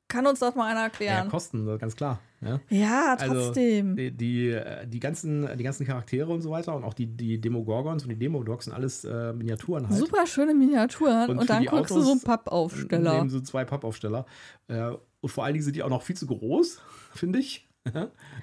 [0.08, 1.24] kann uns das mal einer erklären.
[1.24, 2.20] Ja, Kosten, ganz klar.
[2.40, 3.90] Ja, ja also trotzdem.
[3.90, 7.40] Also die, die, die, ganzen, die ganzen Charaktere und so weiter und auch die, die
[7.40, 9.98] Demogorgons und die Demodogs sind alles äh, Miniaturen halt.
[9.98, 13.14] Super schöne Miniaturen und, und dann guckst Autos du so einen Pappaufsteller.
[13.14, 14.24] Nehmen so zwei Pappaufsteller.
[14.68, 16.80] Äh, und vor allen Dingen sind die auch noch viel zu groß,
[17.14, 17.66] finde ich.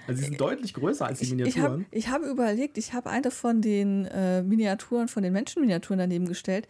[0.08, 1.86] Also sie sind deutlich größer als die Miniaturen.
[1.92, 6.26] Ich habe hab überlegt, ich habe eine von den äh, Miniaturen, von den Menschenminiaturen daneben
[6.26, 6.68] gestellt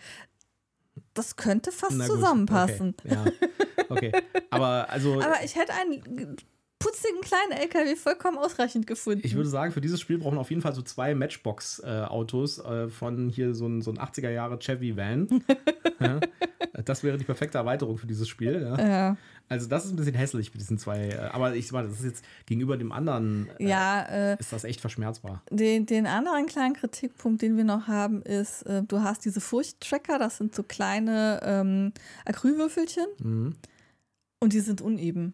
[1.13, 2.95] das könnte fast zusammenpassen.
[2.99, 3.13] Okay.
[3.13, 3.25] Ja.
[3.89, 4.11] okay.
[4.49, 5.21] Aber also.
[5.21, 6.37] Aber ich hätte einen
[6.79, 9.21] putzigen kleinen LKW vollkommen ausreichend gefunden.
[9.23, 12.87] Ich würde sagen, für dieses Spiel brauchen wir auf jeden Fall so zwei Matchbox-Autos äh,
[12.89, 15.43] von hier so ein, so ein 80er Jahre Chevy Van.
[15.99, 16.19] ja.
[16.85, 18.61] Das wäre die perfekte Erweiterung für dieses Spiel.
[18.61, 18.87] Ja.
[18.87, 19.17] ja.
[19.49, 21.09] Also das ist ein bisschen hässlich mit diesen zwei.
[21.09, 23.49] Äh, aber ich meine, das ist jetzt gegenüber dem anderen.
[23.59, 25.41] Äh, ja, äh, ist das echt verschmerzbar.
[25.49, 30.19] Den, den anderen kleinen Kritikpunkt, den wir noch haben, ist, äh, du hast diese Furchttracker.
[30.19, 31.93] Das sind so kleine ähm,
[32.25, 33.05] Acrylwürfelchen.
[33.19, 33.55] Mhm.
[34.39, 35.33] Und die sind uneben.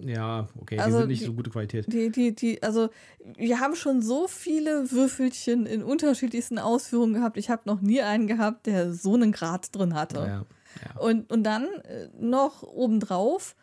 [0.00, 1.92] Ja, okay, Also die sind nicht die- so gute Qualität.
[1.92, 2.88] Die, die, die, also
[3.36, 7.36] wir haben schon so viele Würfelchen in unterschiedlichsten Ausführungen gehabt.
[7.36, 10.16] Ich habe noch nie einen gehabt, der so einen Grad drin hatte.
[10.18, 10.26] Ja,
[10.94, 11.00] ja.
[11.00, 13.54] Und, und dann äh, noch obendrauf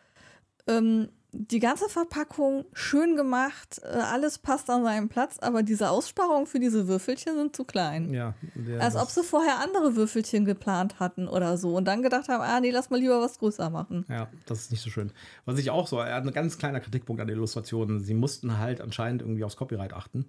[0.68, 6.46] ähm, die ganze Verpackung schön gemacht, äh, alles passt an seinen Platz, aber diese Aussparungen
[6.48, 8.14] für diese Würfelchen sind zu klein.
[8.14, 8.36] ja
[8.80, 12.60] Als ob sie vorher andere Würfelchen geplant hatten oder so und dann gedacht haben, ah
[12.60, 14.06] nee, lass mal lieber was größer machen.
[14.10, 15.12] Ja, das ist nicht so schön.
[15.46, 18.00] Was ich auch so, er hat ein ganz kleiner Kritikpunkt an den Illustrationen.
[18.00, 20.26] Sie mussten halt anscheinend irgendwie aufs Copyright achten.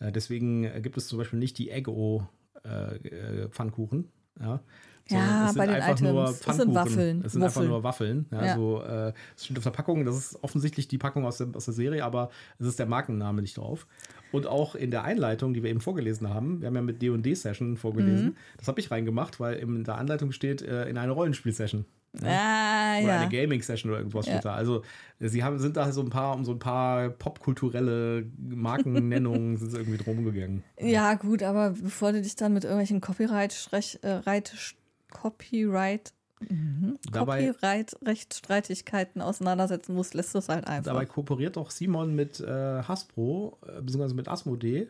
[0.00, 4.10] Äh, deswegen äh, gibt es zum Beispiel nicht die Eggo-Pfannkuchen.
[4.40, 4.60] Ja.
[5.08, 6.00] Ja, es sind bei den einfach Items.
[6.12, 6.74] nur Es sind.
[6.74, 7.22] Waffeln.
[7.24, 7.68] Es sind einfach Waffeln.
[7.68, 8.26] nur Waffeln.
[8.30, 8.54] Ja, Ja.
[8.54, 11.64] So, äh, es steht auf der Packung, das ist offensichtlich die Packung aus der, aus
[11.64, 13.88] der Serie, aber es ist der Markenname nicht drauf.
[14.30, 17.76] Und auch in der Einleitung, die wir eben vorgelesen haben, wir haben ja mit D&D-Session
[17.76, 18.36] vorgelesen, Mhm.
[18.58, 21.86] das habe ich reingemacht, weil in der Anleitung steht, äh, in eine Rollenspiel-Session.
[22.16, 23.20] Ah, Oder ja.
[23.20, 24.40] eine Gaming-Session oder irgendwas Ja.
[24.40, 24.82] Also
[25.20, 29.76] sie haben, sind da so ein paar, um so ein paar popkulturelle Markennennungen sind sie
[29.78, 30.64] irgendwie drum gegangen.
[30.80, 34.74] Ja, gut, aber bevor du dich dann mit irgendwelchen Copyright-Strech- äh, Reit-
[35.12, 36.12] Copyright
[36.48, 36.98] mhm.
[37.12, 40.92] Dabei- Copyright-Rechtsstreitigkeiten auseinandersetzen musst, lässt du es halt einfach.
[40.92, 44.88] Dabei kooperiert doch Simon mit äh, Hasbro, äh, beziehungsweise mit Asmodee.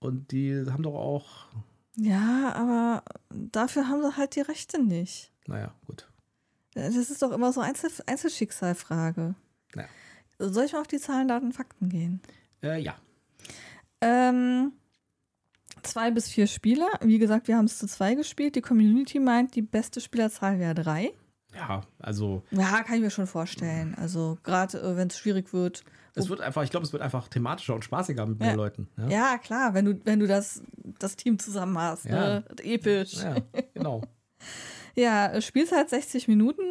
[0.00, 1.46] Und die haben doch auch,
[1.96, 5.30] ja, aber dafür haben sie halt die Rechte nicht.
[5.50, 6.08] Naja, gut.
[6.74, 9.34] Das ist doch immer so Einzel Einzelschicksalfrage.
[9.74, 9.88] Naja.
[10.38, 12.22] Soll ich mal auf die Zahlen, Daten, Fakten gehen?
[12.62, 12.94] Äh, ja,
[14.00, 14.72] Ähm,
[15.82, 16.86] zwei bis vier Spieler.
[17.02, 18.54] Wie gesagt, wir haben es zu zwei gespielt.
[18.56, 21.12] Die Community meint, die beste Spielerzahl wäre drei.
[21.54, 23.94] ja, also Ja, kann ich mir schon vorstellen.
[23.96, 25.84] Also gerade äh, wenn es schwierig wird.
[26.14, 28.46] es wird einfach, ich glaube, es wird einfach thematischer und spaßiger mit Ja.
[28.46, 28.88] mehr Leuten.
[28.96, 30.62] Ja, Ja, klar, wenn du, wenn du das,
[30.98, 32.06] das Team zusammen hast.
[32.06, 32.44] Ne?
[32.62, 33.14] Episch.
[33.22, 33.34] ja
[33.74, 34.00] genau.
[34.94, 36.62] Ja, Spielzeit 60 Minuten.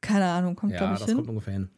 [0.00, 1.16] Keine Ahnung, kommt Ja, glaube ich das hin.
[1.16, 1.70] kommt ungefähr hin.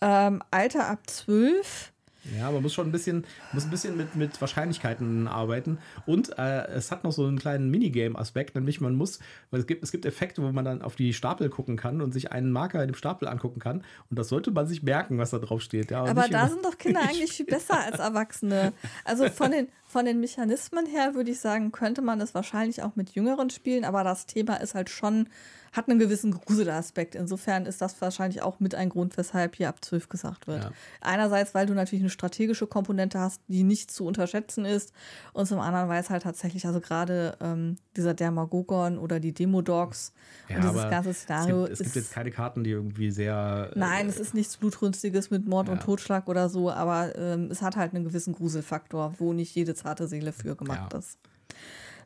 [0.00, 1.92] Ähm, Alter ab 12.
[2.38, 5.76] Ja, man muss schon ein bisschen, muss ein bisschen mit, mit Wahrscheinlichkeiten arbeiten.
[6.06, 9.18] Und äh, es hat noch so einen kleinen Minigame-Aspekt, nämlich man muss,
[9.50, 12.12] weil es gibt, es gibt Effekte, wo man dann auf die Stapel gucken kann und
[12.12, 13.84] sich einen Marker in dem Stapel angucken kann.
[14.08, 15.90] Und das sollte man sich merken, was da drauf steht.
[15.90, 18.72] Ja, Aber da sind doch Kinder eigentlich viel besser als Erwachsene.
[19.04, 22.96] Also von den, von den Mechanismen her würde ich sagen, könnte man es wahrscheinlich auch
[22.96, 25.28] mit Jüngeren spielen, aber das Thema ist halt schon,
[25.70, 27.14] hat einen gewissen Gruselaspekt.
[27.14, 30.64] Insofern ist das wahrscheinlich auch mit ein Grund, weshalb hier ab 12 gesagt wird.
[30.64, 30.70] Ja.
[31.00, 34.92] Einerseits, weil du natürlich eine strategische Komponente hast, die nicht zu unterschätzen ist.
[35.32, 40.12] Und zum anderen, weil es halt tatsächlich, also gerade ähm, dieser Dermagogon oder die Demo-Dogs
[40.48, 41.94] Ja, und dieses ganze es Szenario gibt, es gibt ist.
[41.96, 43.70] jetzt keine Karten, die irgendwie sehr.
[43.74, 45.82] äh, Nein, es ist nichts Blutrünstiges mit Mord und Ja.
[45.82, 50.08] Totschlag oder so, aber ähm, es hat halt einen gewissen Gruselfaktor, wo nicht jede zarte
[50.08, 50.98] Seele für gemacht Ja.
[50.98, 51.18] ist.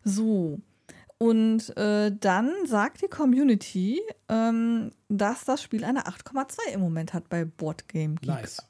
[0.04, 0.60] So.
[1.16, 7.28] Und äh, dann sagt die Community, ähm, dass das Spiel eine 8,2 im Moment hat
[7.28, 8.28] bei Boardgame Geek.
[8.28, 8.62] Nice.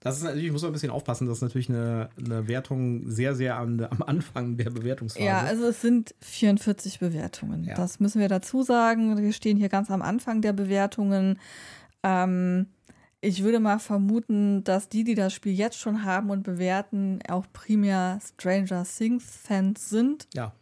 [0.00, 3.34] Das ist natürlich, muss man ein bisschen aufpassen, das ist natürlich eine, eine Wertung sehr,
[3.34, 5.24] sehr an, am Anfang der Bewertungsphase.
[5.26, 7.64] Ja, also es sind 44 Bewertungen.
[7.64, 7.74] Ja.
[7.74, 9.16] Das müssen wir dazu sagen.
[9.16, 11.38] Wir stehen hier ganz am Anfang der Bewertungen.
[12.02, 12.66] Ähm,
[13.24, 17.46] ich würde mal vermuten, dass die, die das Spiel jetzt schon haben und bewerten, auch
[17.52, 20.28] primär Stranger Things-Fans sind.
[20.34, 20.52] ja.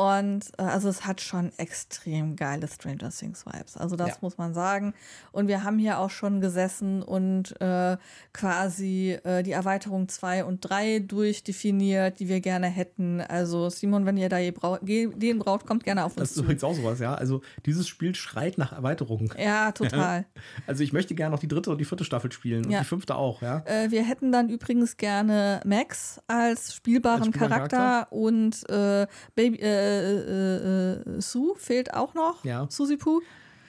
[0.00, 3.76] Und äh, also es hat schon extrem geile Stranger Things Vibes.
[3.76, 4.14] Also das Ja.
[4.22, 4.94] muss man sagen.
[5.32, 7.96] Und wir haben hier auch schon gesessen und äh,
[8.32, 13.20] quasi äh, die Erweiterung 2 und 3 durchdefiniert, die wir gerne hätten.
[13.20, 16.34] Also Simon, wenn ihr da je brau den braucht, kommt gerne auf Das uns ist
[16.36, 16.42] zu.
[16.44, 17.14] übrigens auch sowas, ja.
[17.14, 19.32] Also dieses Spiel schreit nach Erweiterung.
[19.38, 20.24] Ja, total.
[20.66, 22.80] Also ich möchte gerne noch die dritte und die vierte Staffel spielen und Ja.
[22.80, 23.62] die fünfte auch, ja.
[23.66, 29.58] Äh, wir hätten dann übrigens gerne Max als spielbaren Als spielbaren Charakter, und äh, Baby
[29.90, 32.44] äh, äh, äh, Sue fehlt auch noch.
[32.44, 32.66] Ja.
[32.70, 33.20] Susi Poo.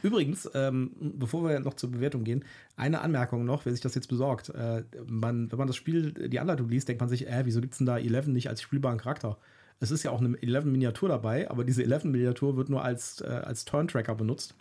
[0.04, 2.44] Übrigens, ähm, bevor wir noch zur Bewertung gehen,
[2.76, 4.50] eine Anmerkung noch, wer sich das jetzt besorgt.
[4.50, 7.74] Äh, man, wenn man das Spiel, die Anleitung liest, denkt man sich, äh, wieso gibt
[7.74, 9.38] es denn da Eleven nicht als spielbaren Charakter?
[9.80, 13.66] Es ist ja auch eine Eleven-Miniatur dabei, aber diese Eleven-Miniatur wird nur als, äh, als
[13.66, 14.56] Turn-Tracker benutzt.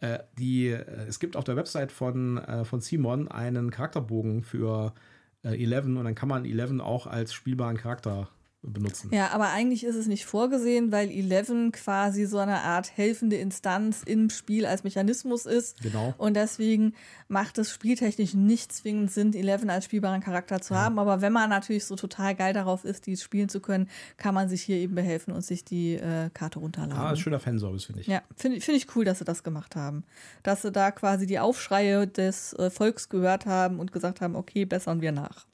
[0.00, 4.94] Äh, die, äh, es gibt auf der Website von, äh, von Simon einen Charakterbogen für
[5.42, 8.28] Eleven und dann kann man Eleven auch als spielbaren Charakter
[8.62, 9.08] benutzen.
[9.12, 14.02] Ja, aber eigentlich ist es nicht vorgesehen, weil Eleven quasi so eine Art helfende Instanz
[14.04, 15.80] im Spiel als Mechanismus ist.
[15.82, 16.12] Genau.
[16.18, 16.92] Und deswegen
[17.28, 20.98] macht es spieltechnisch nicht zwingend Sinn, Eleven als spielbaren Charakter zu haben.
[20.98, 24.50] Aber wenn man natürlich so total geil darauf ist, die spielen zu können, kann man
[24.50, 26.96] sich hier eben behelfen und sich die äh, Karte runterladen.
[27.02, 28.08] Ah, schöner Fanservice, finde ich.
[28.08, 30.04] Ja, finde ich- finde ich cool, dass sie das gemacht haben.
[30.42, 34.66] Dass sie da quasi die Aufschreie des äh, Volks gehört haben und gesagt haben, okay,
[34.66, 35.46] bessern wir nach.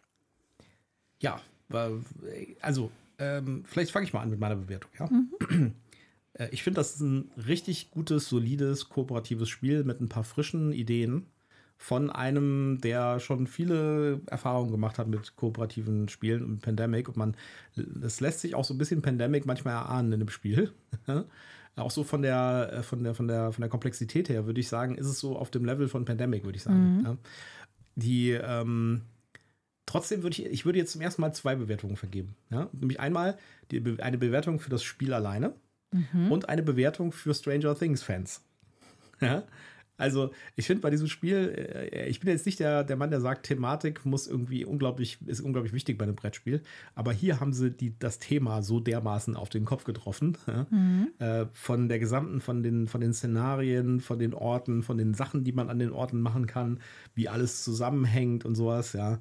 [1.21, 1.41] Ja,
[2.61, 4.91] also ähm, vielleicht fange ich mal an mit meiner Bewertung.
[4.99, 5.09] Ja?
[6.39, 10.71] Äh, Ich finde, das ist ein richtig gutes, solides, kooperatives Spiel mit ein paar frischen
[10.73, 11.25] Ideen
[11.79, 17.09] von einem, der schon viele Erfahrungen gemacht hat mit kooperativen Spielen und Pandemic.
[17.09, 17.37] Und man,
[17.75, 20.73] das lässt sich auch so ein bisschen Pandemic manchmal erahnen in dem Spiel.
[21.77, 24.69] auch so von der, äh, von der, von der, von der Komplexität her, würde ich
[24.69, 26.99] sagen, ist es so auf dem Level von Pandemic, würde ich sagen.
[26.99, 27.19] Mhm.
[27.97, 29.03] Die, ähm,
[29.87, 32.37] trotzdem würde ich, ich würde jetzt zum ersten Mal zwei Bewertungen vergeben.
[32.51, 32.69] Ja?
[32.73, 33.39] Nämlich einmal
[33.71, 35.55] die, eine Bewertung für das Spiel alleine
[35.93, 36.31] mhm.
[36.31, 38.43] und eine Bewertung für Stranger Things Fans.
[39.23, 39.45] Ja?
[39.99, 43.21] Also, ich finde bei diesem Spiel, äh, ich bin jetzt nicht der, der Mann, der
[43.21, 46.63] sagt, Thematik muss irgendwie unglaublich, ist unglaublich wichtig bei einem Brettspiel.
[46.95, 50.37] Aber hier haben sie die, das Thema so dermaßen auf den Kopf getroffen.
[50.71, 51.09] Mhm.
[51.19, 55.45] Äh, von der gesamten, von den, von den Szenarien, von den Orten, von den Sachen,
[55.45, 56.81] die man an den Orten machen kann,
[57.15, 59.19] wie alles zusammenhängt und sowas, ja.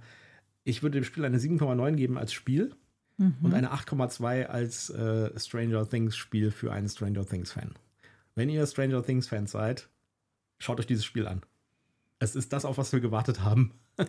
[0.66, 2.76] Ich würde dem Spiel eine 7,9 geben als Spiel
[3.18, 3.36] mhm.
[3.42, 7.72] und eine 8,2 als äh, Stranger Things Spiel für einen Stranger Things Fan.
[8.36, 9.88] Wenn ihr Stranger Things Fans seid,
[10.58, 11.42] Schaut euch dieses Spiel an.
[12.20, 13.74] Es ist das, auf was wir gewartet haben.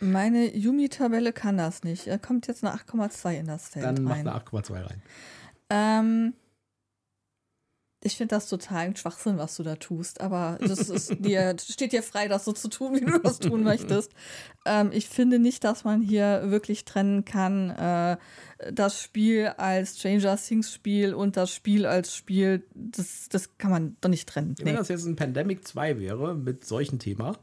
[0.00, 2.06] Meine Yumi-Tabelle kann das nicht.
[2.06, 4.24] Er kommt jetzt eine 8,2 in das Feld Dann rein.
[4.24, 5.02] macht eine 8,2 rein.
[5.70, 6.34] Ähm,
[8.04, 11.92] ich finde das total ein Schwachsinn, was du da tust, aber das ist dir, steht
[11.92, 14.12] dir frei, das so zu tun, wie du das tun möchtest.
[14.64, 18.16] Ähm, ich finde nicht, dass man hier wirklich trennen kann, äh,
[18.72, 22.64] das Spiel als Stranger Things Spiel und das Spiel als Spiel.
[22.74, 24.54] Das, das kann man doch nicht trennen.
[24.60, 27.36] Wenn das jetzt ein Pandemic 2 wäre mit solchem Thema,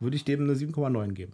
[0.00, 1.32] würde ich dem eine 7,9 geben.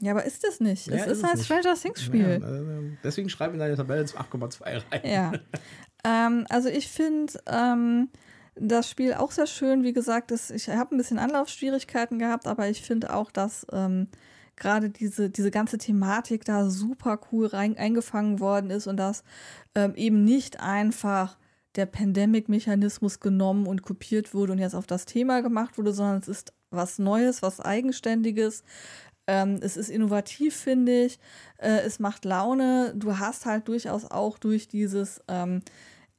[0.00, 0.88] Ja, aber ist das nicht.
[0.88, 2.38] Ja, es ist, ist ein Stranger Things Spiel.
[2.40, 4.82] Ja, äh, deswegen schreibe in deine Tabelle 8,2 rein.
[5.04, 5.32] Ja.
[6.04, 8.08] Ähm, also ich finde ähm,
[8.54, 9.82] das Spiel auch sehr schön.
[9.82, 14.08] Wie gesagt, das, ich habe ein bisschen Anlaufschwierigkeiten gehabt, aber ich finde auch, dass ähm,
[14.56, 19.22] gerade diese, diese ganze Thematik da super cool rein, eingefangen worden ist und dass
[19.74, 21.38] ähm, eben nicht einfach
[21.76, 26.28] der Pandemic-Mechanismus genommen und kopiert wurde und jetzt auf das Thema gemacht wurde, sondern es
[26.28, 28.64] ist was Neues, was Eigenständiges.
[29.26, 31.18] Ähm, es ist innovativ, finde ich.
[31.58, 32.94] Äh, es macht Laune.
[32.96, 35.62] Du hast halt durchaus auch durch dieses ähm,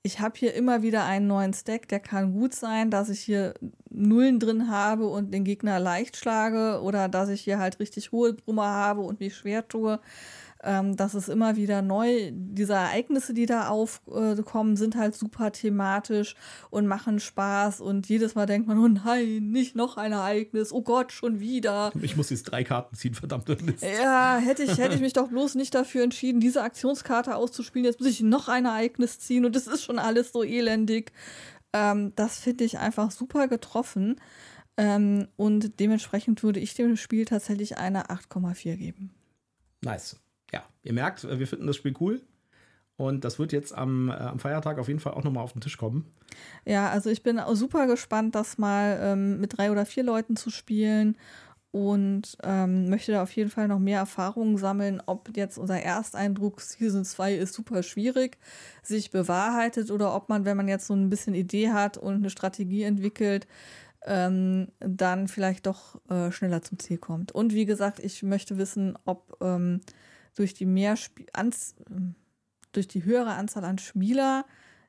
[0.08, 3.54] ich habe hier immer wieder einen neuen Stack, der kann gut sein, dass ich hier
[3.90, 8.34] Nullen drin habe und den Gegner leicht schlage oder dass ich hier halt richtig hohe
[8.34, 10.00] Brummer habe und mich schwer tue.
[10.64, 12.32] Ähm, das ist immer wieder neu.
[12.34, 16.36] Diese Ereignisse, die da aufkommen, sind halt super thematisch
[16.70, 17.82] und machen Spaß.
[17.82, 20.72] Und jedes Mal denkt man, oh nein, nicht noch ein Ereignis.
[20.72, 21.92] Oh Gott, schon wieder.
[22.02, 23.48] Ich muss jetzt drei Karten ziehen, verdammt.
[23.82, 27.86] Ja, hätte ich, hätte ich mich doch bloß nicht dafür entschieden, diese Aktionskarte auszuspielen.
[27.86, 31.12] Jetzt muss ich noch ein Ereignis ziehen und es ist schon alles so elendig.
[31.74, 34.20] Ähm, das finde ich einfach super getroffen.
[34.76, 39.12] Ähm, und dementsprechend würde ich dem Spiel tatsächlich eine 8,4 geben.
[39.82, 40.18] Nice
[40.52, 42.22] ja, ihr merkt, äh, wir finden das Spiel cool.
[42.98, 45.62] Und das wird jetzt am, äh, am Feiertag auf jeden Fall auch nochmal auf den
[45.62, 46.12] Tisch kommen.
[46.66, 50.50] Ja, also ich bin super gespannt, das mal ähm, mit drei oder vier Leuten zu
[50.50, 51.16] spielen
[51.72, 56.60] und ähm, möchte da auf jeden Fall noch mehr Erfahrungen sammeln, ob jetzt unser Ersteindruck
[56.62, 58.38] Season 2 ist super schwierig,
[58.82, 62.30] sich bewahrheitet oder ob man, wenn man jetzt so ein bisschen Idee hat und eine
[62.32, 63.48] Strategie entwickelt,
[64.06, 67.32] ähm, dann vielleicht doch äh, schneller zum Ziel kommt.
[67.32, 69.82] Und wie gesagt, ich möchte wissen, ob ähm,
[70.38, 70.96] durch die mehr
[71.34, 71.76] Anz
[72.72, 74.46] durch die höhere Anzahl an Spieler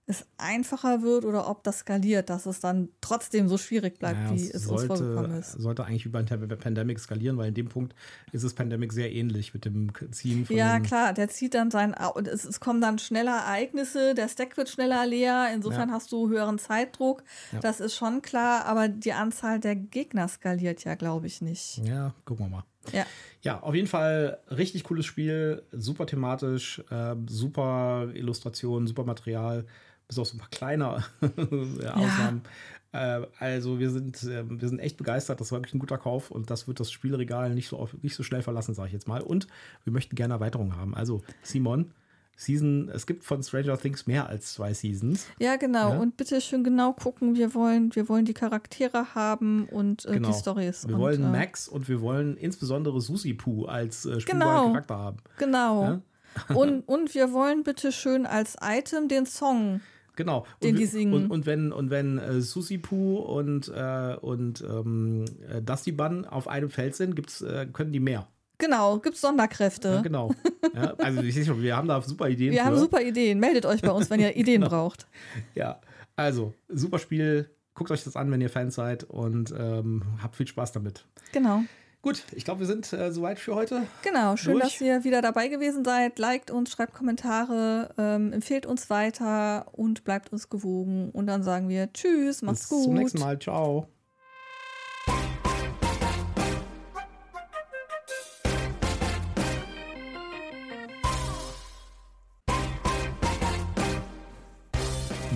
[0.08, 4.34] es einfacher wird oder ob das skaliert, dass es dann trotzdem so schwierig bleibt, naja,
[4.34, 5.52] wie es sollte, uns vorgekommen ist.
[5.52, 7.94] Sollte eigentlich wie beim Pandemic skalieren, weil in dem Punkt
[8.32, 11.94] ist es Pandemic sehr ähnlich mit dem Ziehen von Ja, klar, der zieht dann sein,
[12.24, 15.94] es, es kommen dann schneller Ereignisse, der Stack wird schneller leer, insofern ja.
[15.94, 17.60] hast du höheren Zeitdruck, ja.
[17.60, 21.82] das ist schon klar, aber die Anzahl der Gegner skaliert ja, glaube ich, nicht.
[21.84, 22.64] Ja, gucken wir mal.
[22.92, 23.06] Ja.
[23.42, 29.66] ja, auf jeden Fall richtig cooles Spiel, super thematisch, äh, super Illustration, super Material,
[30.06, 30.88] bis auf so ein paar kleine
[31.20, 32.42] Ausnahmen.
[32.44, 32.50] Ja.
[32.92, 36.30] Äh, also wir sind, äh, wir sind echt begeistert, das war wirklich ein guter Kauf
[36.30, 39.20] und das wird das Spielregal nicht so, nicht so schnell verlassen, sage ich jetzt mal.
[39.20, 39.46] Und
[39.84, 40.94] wir möchten gerne Erweiterungen haben.
[40.94, 41.92] Also Simon,
[42.38, 45.26] Season, es gibt von Stranger Things mehr als zwei Seasons.
[45.40, 45.90] Ja, genau.
[45.90, 45.98] Ja?
[45.98, 47.34] Und bitte schön genau gucken.
[47.34, 50.28] Wir wollen, wir wollen die Charaktere haben und äh, genau.
[50.28, 50.86] die Storys.
[50.86, 54.68] Wir und, wollen äh, Max und wir wollen insbesondere Susi Poo als äh, genau.
[54.68, 55.16] Charakter haben.
[55.38, 55.82] Genau.
[55.82, 56.02] Ja?
[56.54, 59.80] und, und wir wollen bitte schön als Item den Song.
[60.14, 60.46] Genau.
[60.62, 61.14] Den und, die singen.
[61.14, 66.24] Und, und wenn, und wenn äh, Susi Poo und, äh, und ähm, äh, Dusty Bun
[66.24, 68.28] auf einem Feld sind, gibt's, äh, können die mehr.
[68.58, 69.88] Genau, gibt es Sonderkräfte.
[69.88, 70.34] Ja, genau.
[70.74, 72.52] Ja, also ich sehe schon, wir haben da super Ideen.
[72.52, 72.66] Wir für.
[72.66, 73.38] haben super Ideen.
[73.38, 74.68] Meldet euch bei uns, wenn ihr Ideen genau.
[74.68, 75.06] braucht.
[75.54, 75.80] Ja,
[76.16, 77.50] also super Spiel.
[77.74, 81.04] Guckt euch das an, wenn ihr Fans seid und ähm, habt viel Spaß damit.
[81.32, 81.62] Genau.
[82.02, 83.82] Gut, ich glaube, wir sind äh, soweit für heute.
[84.02, 84.64] Genau, schön, durch.
[84.64, 86.18] dass ihr wieder dabei gewesen seid.
[86.18, 91.10] Liked uns, schreibt Kommentare, ähm, empfehlt uns weiter und bleibt uns gewogen.
[91.10, 92.78] Und dann sagen wir Tschüss, macht's Bis gut.
[92.78, 93.38] Bis zum nächsten Mal.
[93.38, 93.88] Ciao.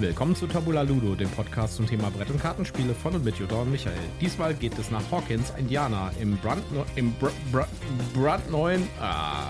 [0.02, 3.54] Willkommen zu Tabula Ludo, dem Podcast zum Thema Brett- und Kartenspiele von und mit Jutta
[3.54, 3.96] und Michael.
[4.20, 7.68] Diesmal geht es nach Hawkins, Indiana, im, brandneu, im br br
[8.12, 9.46] brandneuen, ah,